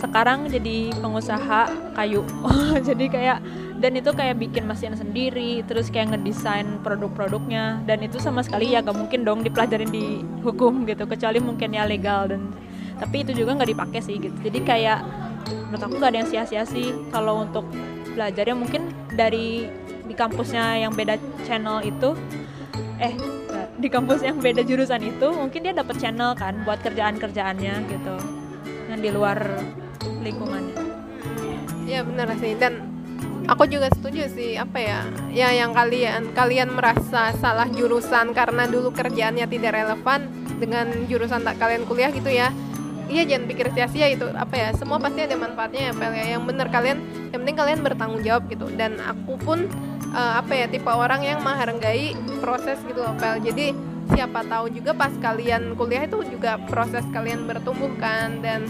Sekarang 0.00 0.48
jadi 0.48 0.88
pengusaha 0.96 1.92
kayu. 1.92 2.24
Jadi 2.88 3.10
kayak 3.10 3.42
dan 3.82 3.98
itu 3.98 4.14
kayak 4.14 4.38
bikin 4.38 4.62
mesin 4.70 4.94
sendiri 4.94 5.66
terus 5.66 5.90
kayak 5.90 6.14
ngedesain 6.14 6.78
produk-produknya. 6.86 7.82
Dan 7.82 8.06
itu 8.06 8.22
sama 8.22 8.46
sekali 8.46 8.72
ya 8.72 8.80
gak 8.80 8.94
mungkin 8.94 9.26
dong 9.26 9.42
dipelajarin 9.42 9.90
di 9.90 10.22
hukum 10.46 10.86
gitu 10.86 11.02
kecuali 11.04 11.42
mungkin 11.42 11.74
ya 11.74 11.82
legal 11.82 12.30
dan 12.30 12.54
tapi 12.98 13.22
itu 13.24 13.32
juga 13.32 13.58
nggak 13.58 13.70
dipakai 13.72 14.00
sih 14.02 14.18
gitu. 14.18 14.34
Jadi 14.42 14.58
kayak 14.66 15.00
menurut 15.70 15.82
aku 15.82 15.94
gak 16.02 16.10
ada 16.12 16.18
yang 16.20 16.30
sia-sia 16.30 16.62
sih. 16.66 16.92
Kalau 17.14 17.46
untuk 17.46 17.64
belajar 18.12 18.44
ya 18.44 18.56
mungkin 18.58 18.90
dari 19.14 19.70
di 20.04 20.14
kampusnya 20.16 20.82
yang 20.82 20.92
beda 20.92 21.20
channel 21.46 21.84
itu 21.84 22.16
eh 22.98 23.14
di 23.78 23.86
kampus 23.86 24.26
yang 24.26 24.42
beda 24.42 24.66
jurusan 24.66 24.98
itu 25.06 25.28
mungkin 25.30 25.62
dia 25.62 25.74
dapat 25.76 26.02
channel 26.02 26.34
kan 26.34 26.66
buat 26.66 26.82
kerjaan-kerjaannya 26.82 27.74
gitu. 27.86 28.16
Yang 28.90 29.00
di 29.00 29.10
luar 29.14 29.38
lingkungannya. 30.18 30.76
Iya 31.86 32.04
benar 32.04 32.34
sih. 32.36 32.58
Dan 32.58 32.98
aku 33.48 33.64
juga 33.64 33.88
setuju 33.88 34.28
sih 34.28 34.60
apa 34.60 34.76
ya 34.76 34.98
ya 35.32 35.48
yang 35.56 35.72
kalian 35.72 36.36
kalian 36.36 36.68
merasa 36.76 37.32
salah 37.40 37.64
jurusan 37.72 38.36
karena 38.36 38.68
dulu 38.68 38.92
kerjaannya 38.92 39.48
tidak 39.48 39.72
relevan 39.72 40.28
dengan 40.60 40.86
jurusan 41.08 41.40
tak 41.40 41.56
kalian 41.56 41.88
kuliah 41.88 42.12
gitu 42.12 42.28
ya 42.28 42.52
iya 43.08 43.22
jangan 43.24 43.44
pikir 43.48 43.66
sia-sia 43.72 44.06
itu 44.12 44.28
apa 44.36 44.54
ya 44.54 44.68
semua 44.76 45.00
pasti 45.00 45.24
ada 45.24 45.34
manfaatnya 45.34 45.90
ya 45.90 45.92
Pel 45.96 46.12
ya. 46.14 46.26
Yang 46.36 46.42
benar 46.48 46.66
kalian 46.68 46.98
yang 47.32 47.40
penting 47.42 47.56
kalian 47.56 47.80
bertanggung 47.82 48.22
jawab 48.22 48.42
gitu. 48.52 48.66
Dan 48.72 49.00
aku 49.00 49.34
pun 49.40 49.66
uh, 50.12 50.32
apa 50.40 50.52
ya 50.54 50.66
tipe 50.68 50.88
orang 50.88 51.24
yang 51.24 51.40
menghargai 51.40 52.14
proses 52.40 52.78
gitu 52.86 53.00
loh 53.00 53.16
Pel 53.16 53.40
jadi 53.42 53.74
siapa 54.08 54.40
tahu 54.48 54.72
juga 54.72 54.96
pas 54.96 55.12
kalian 55.12 55.76
kuliah 55.76 56.08
itu 56.08 56.24
juga 56.32 56.56
proses 56.64 57.04
kalian 57.12 57.44
bertumbuh 57.44 57.92
kan 58.00 58.40
dan 58.40 58.64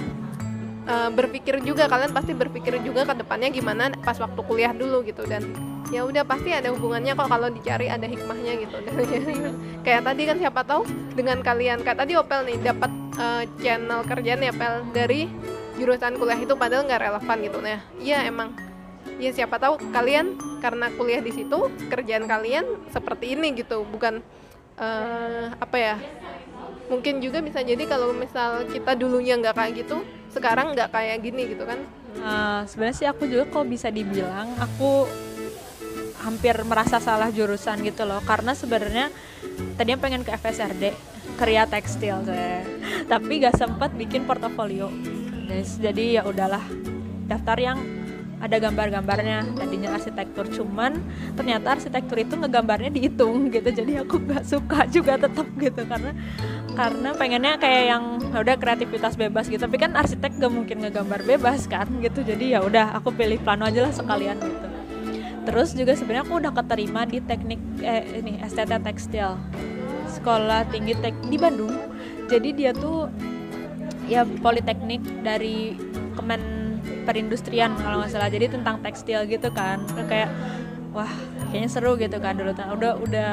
uh, 0.91 1.11
berpikir 1.15 1.63
juga 1.63 1.87
kalian 1.87 2.11
pasti 2.11 2.35
berpikir 2.35 2.83
juga 2.83 3.07
ke 3.07 3.23
depannya 3.23 3.49
gimana 3.55 3.95
pas 4.03 4.19
waktu 4.19 4.41
kuliah 4.43 4.75
dulu 4.75 5.07
gitu. 5.07 5.23
Dan 5.29 5.47
ya 5.89 6.05
udah 6.05 6.27
pasti 6.27 6.53
ada 6.53 6.75
hubungannya 6.75 7.15
kok 7.15 7.29
kalau 7.31 7.49
dicari 7.49 7.87
ada 7.87 8.05
hikmahnya 8.05 8.53
gitu. 8.67 8.77
Kayak 9.87 10.03
tadi 10.11 10.23
kan 10.27 10.37
siapa 10.43 10.61
tahu 10.67 10.83
dengan 11.15 11.41
kalian 11.41 11.81
kayak 11.81 11.99
tadi 12.05 12.13
Opel 12.19 12.45
nih 12.45 12.59
dapat 12.61 12.91
uh, 13.19 13.45
channel 13.61 14.01
kerjaan 14.07 14.41
ya 14.41 14.55
Opel 14.55 14.75
dari 14.95 15.21
jurusan 15.77 16.19
kuliah 16.19 16.39
itu 16.39 16.55
padahal 16.55 16.87
nggak 16.87 17.03
relevan 17.03 17.39
gitu. 17.45 17.59
Nah 17.61 17.83
iya 17.99 18.25
emang. 18.25 18.55
Ya 19.19 19.35
siapa 19.35 19.59
tahu 19.59 19.83
kalian 19.91 20.39
karena 20.63 20.95
kuliah 20.95 21.19
di 21.19 21.35
situ 21.35 21.71
kerjaan 21.91 22.31
kalian 22.31 22.65
seperti 22.95 23.35
ini 23.35 23.55
gitu. 23.59 23.83
Bukan 23.83 24.23
uh, 24.79 25.55
apa 25.59 25.77
ya 25.77 25.97
mungkin 26.89 27.21
juga 27.21 27.45
bisa 27.45 27.61
jadi 27.61 27.85
kalau 27.85 28.17
misal 28.17 28.65
kita 28.65 28.97
dulunya 28.97 29.37
nggak 29.37 29.53
kayak 29.53 29.85
gitu 29.85 30.01
sekarang 30.33 30.73
nggak 30.73 30.89
kayak 30.95 31.19
gini 31.21 31.51
gitu 31.51 31.67
kan? 31.67 31.83
Uh, 32.19 32.63
sebenarnya 32.65 32.97
sih 32.97 33.09
aku 33.11 33.29
juga 33.29 33.45
kok 33.51 33.67
bisa 33.69 33.93
dibilang 33.93 34.57
aku 34.57 35.07
hampir 36.25 36.59
merasa 36.67 36.99
salah 36.99 37.31
jurusan 37.31 37.83
gitu 37.83 38.07
loh. 38.07 38.23
Karena 38.23 38.55
sebenarnya 38.55 39.11
tadinya 39.79 39.99
pengen 39.99 40.23
ke 40.27 40.31
FSRD 40.35 40.95
kerja 41.37 41.69
tekstil 41.69 42.25
saya 42.25 42.65
tapi 43.09 43.41
gak 43.41 43.57
sempat 43.57 43.93
bikin 43.97 44.25
portofolio. 44.29 44.93
Jadi 45.81 46.21
ya 46.21 46.23
udahlah. 46.29 46.61
Daftar 47.29 47.57
yang 47.57 47.79
ada 48.39 48.57
gambar-gambarnya. 48.61 49.57
Tadinya 49.57 49.97
arsitektur 49.97 50.45
cuman 50.53 51.01
ternyata 51.35 51.77
arsitektur 51.77 52.21
itu 52.21 52.37
ngegambarnya 52.37 52.93
dihitung 52.93 53.49
gitu. 53.49 53.69
Jadi 53.73 53.97
aku 54.01 54.21
gak 54.29 54.45
suka 54.45 54.85
juga 54.89 55.17
tetap 55.17 55.49
gitu. 55.57 55.83
Karena 55.89 56.13
karena 56.77 57.11
pengennya 57.17 57.59
kayak 57.59 57.85
yang 57.91 58.05
ya 58.29 58.39
udah 58.45 58.57
kreativitas 58.61 59.17
bebas 59.17 59.49
gitu. 59.49 59.65
Tapi 59.65 59.77
kan 59.81 59.97
arsitek 59.97 60.37
gak 60.37 60.53
mungkin 60.53 60.85
ngegambar 60.85 61.25
bebas 61.25 61.65
kan 61.65 61.89
gitu. 62.05 62.21
Jadi 62.21 62.53
ya 62.53 62.61
udah 62.61 62.93
aku 62.93 63.09
pilih 63.17 63.41
plano 63.41 63.65
aja 63.65 63.89
lah 63.89 63.93
sekalian 63.95 64.37
gitu. 64.37 64.69
Terus 65.49 65.73
juga 65.73 65.97
sebenarnya 65.97 66.29
aku 66.29 66.35
udah 66.45 66.53
keterima 66.53 67.09
di 67.09 67.25
teknik 67.25 67.57
eh 67.81 68.21
ini 68.21 68.37
STT 68.45 68.85
tekstil 68.85 69.33
sekolah 70.19 70.67
tinggi 70.69 70.99
tek 70.99 71.15
di 71.27 71.39
Bandung. 71.39 71.73
Jadi 72.29 72.49
dia 72.53 72.71
tuh 72.75 73.09
ya 74.11 74.27
politeknik 74.27 75.01
dari 75.25 75.79
Kemen 76.19 76.43
perindustrian 77.07 77.79
kalau 77.79 78.03
nggak 78.03 78.11
salah. 78.11 78.31
Jadi 78.31 78.51
tentang 78.53 78.83
tekstil 78.83 79.25
gitu 79.31 79.49
kan. 79.55 79.81
Kayak 80.11 80.35
wah 80.91 81.11
kayaknya 81.55 81.71
seru 81.71 81.95
gitu 81.95 82.19
kan 82.19 82.35
dulu 82.35 82.53
udah 82.53 82.93
udah 82.99 83.33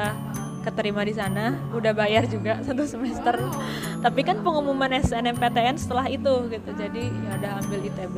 keterima 0.62 1.06
di 1.06 1.14
sana 1.14 1.54
udah 1.74 1.92
bayar 1.94 2.30
juga 2.30 2.58
satu 2.66 2.86
semester. 2.86 3.34
Tapi 4.00 4.20
kan 4.22 4.40
pengumuman 4.46 4.94
SNMPTN 5.02 5.76
setelah 5.76 6.06
itu 6.06 6.46
gitu. 6.48 6.70
Jadi 6.78 7.10
ya 7.10 7.30
udah 7.42 7.50
ambil 7.66 7.80
ITB 7.82 8.16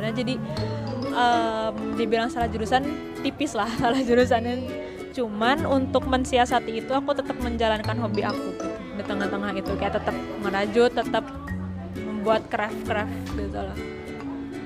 sebenarnya 0.00 0.16
jadi 0.24 0.34
um, 1.12 1.74
dibilang 2.00 2.32
salah 2.32 2.48
jurusan 2.48 2.80
tipis 3.20 3.52
lah 3.52 3.68
salah 3.84 4.00
jurusannya 4.00 4.88
cuman 5.10 5.66
untuk 5.66 6.06
mensiasati 6.06 6.82
itu 6.82 6.92
aku 6.94 7.12
tetap 7.12 7.36
menjalankan 7.42 7.96
hobi 7.98 8.22
aku. 8.22 8.54
Gitu. 8.54 8.66
di 9.00 9.02
tengah-tengah 9.08 9.56
itu 9.56 9.72
kayak 9.80 9.96
tetap 9.96 10.12
merajut 10.44 10.92
tetap 10.92 11.24
membuat 11.96 12.44
craft 12.52 12.84
craft 12.84 13.16
gitu 13.32 13.56
lah 13.56 13.78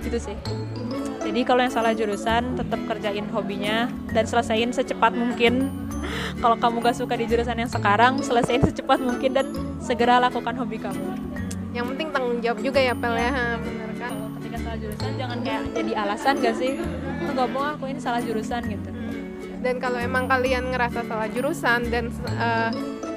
gitu 0.05 0.19
sih. 0.21 0.37
Jadi 1.25 1.41
kalau 1.49 1.65
yang 1.65 1.73
salah 1.73 1.97
jurusan 1.97 2.61
tetap 2.61 2.81
kerjain 2.85 3.25
hobinya 3.33 3.89
dan 4.13 4.29
selesaiin 4.29 4.77
secepat 4.77 5.17
mungkin. 5.17 5.73
Kalau 6.45 6.61
kamu 6.61 6.85
gak 6.85 7.01
suka 7.01 7.17
di 7.17 7.25
jurusan 7.25 7.57
yang 7.57 7.73
sekarang 7.73 8.21
selesaiin 8.21 8.61
secepat 8.61 9.01
mungkin 9.01 9.33
dan 9.33 9.49
segera 9.81 10.21
lakukan 10.21 10.53
hobi 10.61 10.77
kamu. 10.77 11.17
Yang 11.73 11.97
penting 11.97 12.09
tanggung 12.13 12.39
jawab 12.45 12.61
juga 12.61 12.85
ya 12.85 12.93
Pel 12.93 13.17
ya. 13.17 13.57
Bener 13.57 13.91
kan? 13.97 14.11
Kalau 14.13 14.29
ketika 14.37 14.57
salah 14.61 14.79
jurusan 14.85 15.11
jangan 15.17 15.39
kayak 15.41 15.63
jadi 15.73 15.93
alasan 15.97 16.35
gak 16.45 16.57
sih? 16.61 16.73
Nggak 17.33 17.49
mau 17.49 17.65
aku 17.73 17.89
ini 17.89 18.01
salah 18.05 18.21
jurusan 18.21 18.63
gitu 18.69 18.94
dan 19.65 19.81
kalau 19.81 19.97
emang 19.97 20.29
kalian 20.29 20.69
ngerasa 20.69 21.09
salah 21.09 21.29
jurusan 21.33 21.89
dan 21.89 22.13
uh, 22.37 22.69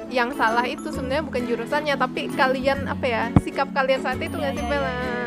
yang 0.08 0.32
salah 0.32 0.64
itu 0.64 0.88
sebenarnya 0.88 1.20
bukan 1.20 1.44
jurusannya 1.44 1.94
tapi 2.00 2.32
kalian 2.32 2.88
apa 2.88 3.04
ya 3.04 3.22
sikap 3.44 3.68
kalian 3.76 4.00
saat 4.00 4.16
itu 4.16 4.32
nggak 4.32 4.56
sih 4.56 4.64
Pel 4.64 4.80
ya, 4.80 4.88
ya 4.88 5.18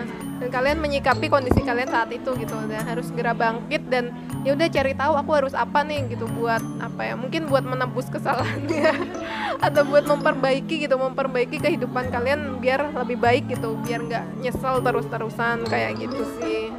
dan 0.42 0.50
kalian 0.50 0.82
menyikapi 0.82 1.30
kondisi 1.30 1.62
kalian 1.62 1.86
saat 1.86 2.10
itu 2.10 2.34
gitu 2.34 2.58
dan 2.66 2.82
harus 2.82 3.14
segera 3.14 3.38
bangkit 3.38 3.86
dan 3.94 4.10
ya 4.42 4.58
udah 4.58 4.74
cari 4.74 4.98
tahu 4.98 5.14
aku 5.14 5.32
harus 5.38 5.54
apa 5.54 5.86
nih 5.86 6.18
gitu 6.18 6.26
buat 6.34 6.66
apa 6.82 7.14
ya 7.14 7.14
mungkin 7.14 7.46
buat 7.46 7.62
menebus 7.62 8.10
kesalahannya 8.10 8.90
atau 9.70 9.86
buat 9.86 10.10
memperbaiki 10.10 10.90
gitu 10.90 10.98
memperbaiki 10.98 11.62
kehidupan 11.62 12.10
kalian 12.10 12.58
biar 12.58 12.90
lebih 12.98 13.22
baik 13.22 13.54
gitu 13.54 13.78
biar 13.86 14.02
nggak 14.02 14.26
nyesel 14.42 14.82
terus-terusan 14.82 15.70
kayak 15.70 16.02
gitu 16.02 16.26
sih 16.42 16.74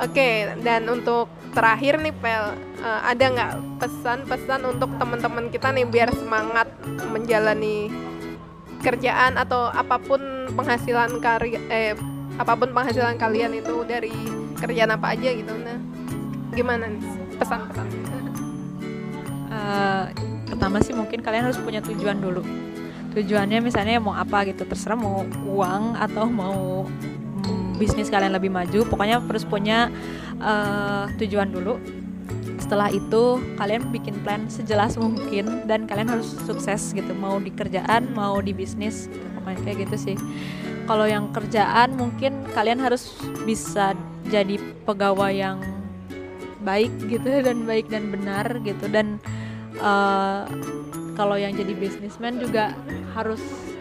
Oke, 0.00 0.48
dan 0.64 0.88
untuk 0.88 1.28
terakhir 1.52 2.00
nih 2.00 2.16
Pel, 2.16 2.56
uh, 2.80 3.00
ada 3.04 3.20
nggak 3.20 3.52
pesan-pesan 3.84 4.64
untuk 4.64 4.88
teman-teman 4.96 5.52
kita 5.52 5.68
nih 5.76 5.84
biar 5.84 6.08
semangat 6.16 6.72
menjalani 7.12 7.92
kerjaan 8.80 9.36
atau 9.36 9.68
apa 9.68 10.00
pun 10.00 10.48
penghasilan 10.56 11.20
karya 11.20 11.60
eh 11.68 11.92
apa 12.40 12.56
pun 12.56 12.72
penghasilan 12.72 13.20
kalian 13.20 13.52
itu 13.60 13.84
dari 13.84 14.14
kerjaan 14.56 14.96
apa 14.96 15.12
aja 15.12 15.36
gitu 15.36 15.52
nah? 15.60 15.76
Gimana 16.56 16.88
nih 16.88 17.04
pesan-pesan? 17.36 17.86
Uh, 19.52 20.04
pertama 20.48 20.80
sih 20.80 20.96
mungkin 20.96 21.20
kalian 21.20 21.52
harus 21.52 21.60
punya 21.60 21.84
tujuan 21.84 22.24
dulu. 22.24 22.40
Tujuannya 23.12 23.60
misalnya 23.60 24.00
mau 24.00 24.16
apa 24.16 24.48
gitu 24.48 24.64
terserah 24.64 24.96
mau 24.96 25.28
uang 25.44 26.00
atau 26.00 26.24
mau 26.24 26.88
bisnis 27.80 28.12
kalian 28.12 28.36
lebih 28.36 28.52
maju 28.52 28.84
pokoknya 28.84 29.24
harus 29.24 29.48
punya 29.48 29.88
uh, 30.36 31.08
tujuan 31.16 31.48
dulu. 31.48 31.80
Setelah 32.60 32.92
itu 32.92 33.40
kalian 33.56 33.88
bikin 33.88 34.20
plan 34.20 34.44
sejelas 34.46 35.00
mungkin 35.00 35.64
dan 35.64 35.88
kalian 35.88 36.12
harus 36.12 36.36
sukses 36.44 36.92
gitu. 36.92 37.16
Mau 37.16 37.40
di 37.40 37.48
kerjaan 37.48 38.12
mau 38.12 38.38
di 38.44 38.52
bisnis 38.52 39.08
gitu. 39.08 39.26
pokoknya 39.40 39.58
kayak 39.64 39.78
gitu 39.88 39.96
sih. 39.96 40.16
Kalau 40.84 41.08
yang 41.08 41.32
kerjaan 41.32 41.96
mungkin 41.96 42.44
kalian 42.52 42.84
harus 42.84 43.16
bisa 43.48 43.96
jadi 44.28 44.60
pegawai 44.84 45.32
yang 45.32 45.58
baik 46.60 46.92
gitu 47.08 47.30
dan 47.48 47.64
baik 47.64 47.88
dan 47.88 48.12
benar 48.12 48.46
gitu. 48.60 48.84
Dan 48.92 49.16
uh, 49.80 50.44
kalau 51.16 51.40
yang 51.40 51.56
jadi 51.56 51.72
bisnismen 51.72 52.38
juga 52.38 52.76
harus 53.16 53.40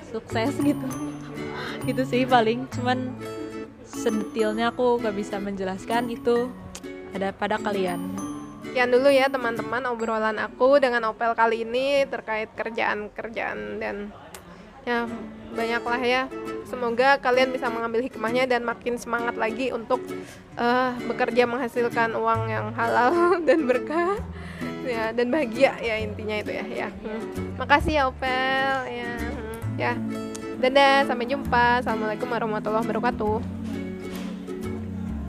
sukses 0.09 0.55
gitu. 0.63 0.87
Gitu 1.87 2.03
sih 2.03 2.27
paling. 2.27 2.67
Cuman 2.75 3.15
sedetilnya 3.99 4.71
aku 4.71 4.95
gak 5.03 5.15
bisa 5.15 5.35
menjelaskan 5.43 6.07
itu 6.07 6.47
ada 7.11 7.35
pada 7.35 7.59
kalian 7.59 7.99
Sekian 8.69 8.93
dulu 8.93 9.09
ya 9.09 9.25
teman-teman 9.25 9.81
obrolan 9.89 10.37
aku 10.37 10.77
dengan 10.77 11.01
Opel 11.09 11.33
kali 11.33 11.65
ini 11.65 12.05
terkait 12.05 12.53
kerjaan-kerjaan 12.53 13.81
dan 13.81 14.13
ya 14.85 15.09
banyaklah 15.57 15.97
ya. 15.97 16.29
Semoga 16.69 17.17
kalian 17.17 17.49
bisa 17.49 17.65
mengambil 17.73 18.05
hikmahnya 18.05 18.45
dan 18.45 18.61
makin 18.61 19.01
semangat 19.01 19.41
lagi 19.41 19.73
untuk 19.73 19.97
uh, 20.53 20.93
bekerja 21.01 21.49
menghasilkan 21.49 22.13
uang 22.13 22.41
yang 22.53 22.69
halal 22.77 23.13
dan 23.49 23.65
berkah 23.65 24.21
ya 24.85 25.17
dan 25.17 25.33
bahagia 25.33 25.73
ya 25.81 25.97
intinya 26.05 26.37
itu 26.37 26.53
ya 26.53 26.65
ya. 26.69 26.89
Hmm. 26.93 27.57
Makasih 27.57 27.93
ya 27.97 28.03
Opel 28.05 28.77
ya. 28.85 29.13
Hmm. 29.17 29.81
Ya. 29.81 29.93
Dadah, 30.61 31.09
sampai 31.09 31.25
jumpa. 31.25 31.81
Assalamualaikum 31.81 32.29
warahmatullahi 32.29 32.85
wabarakatuh. 32.85 33.58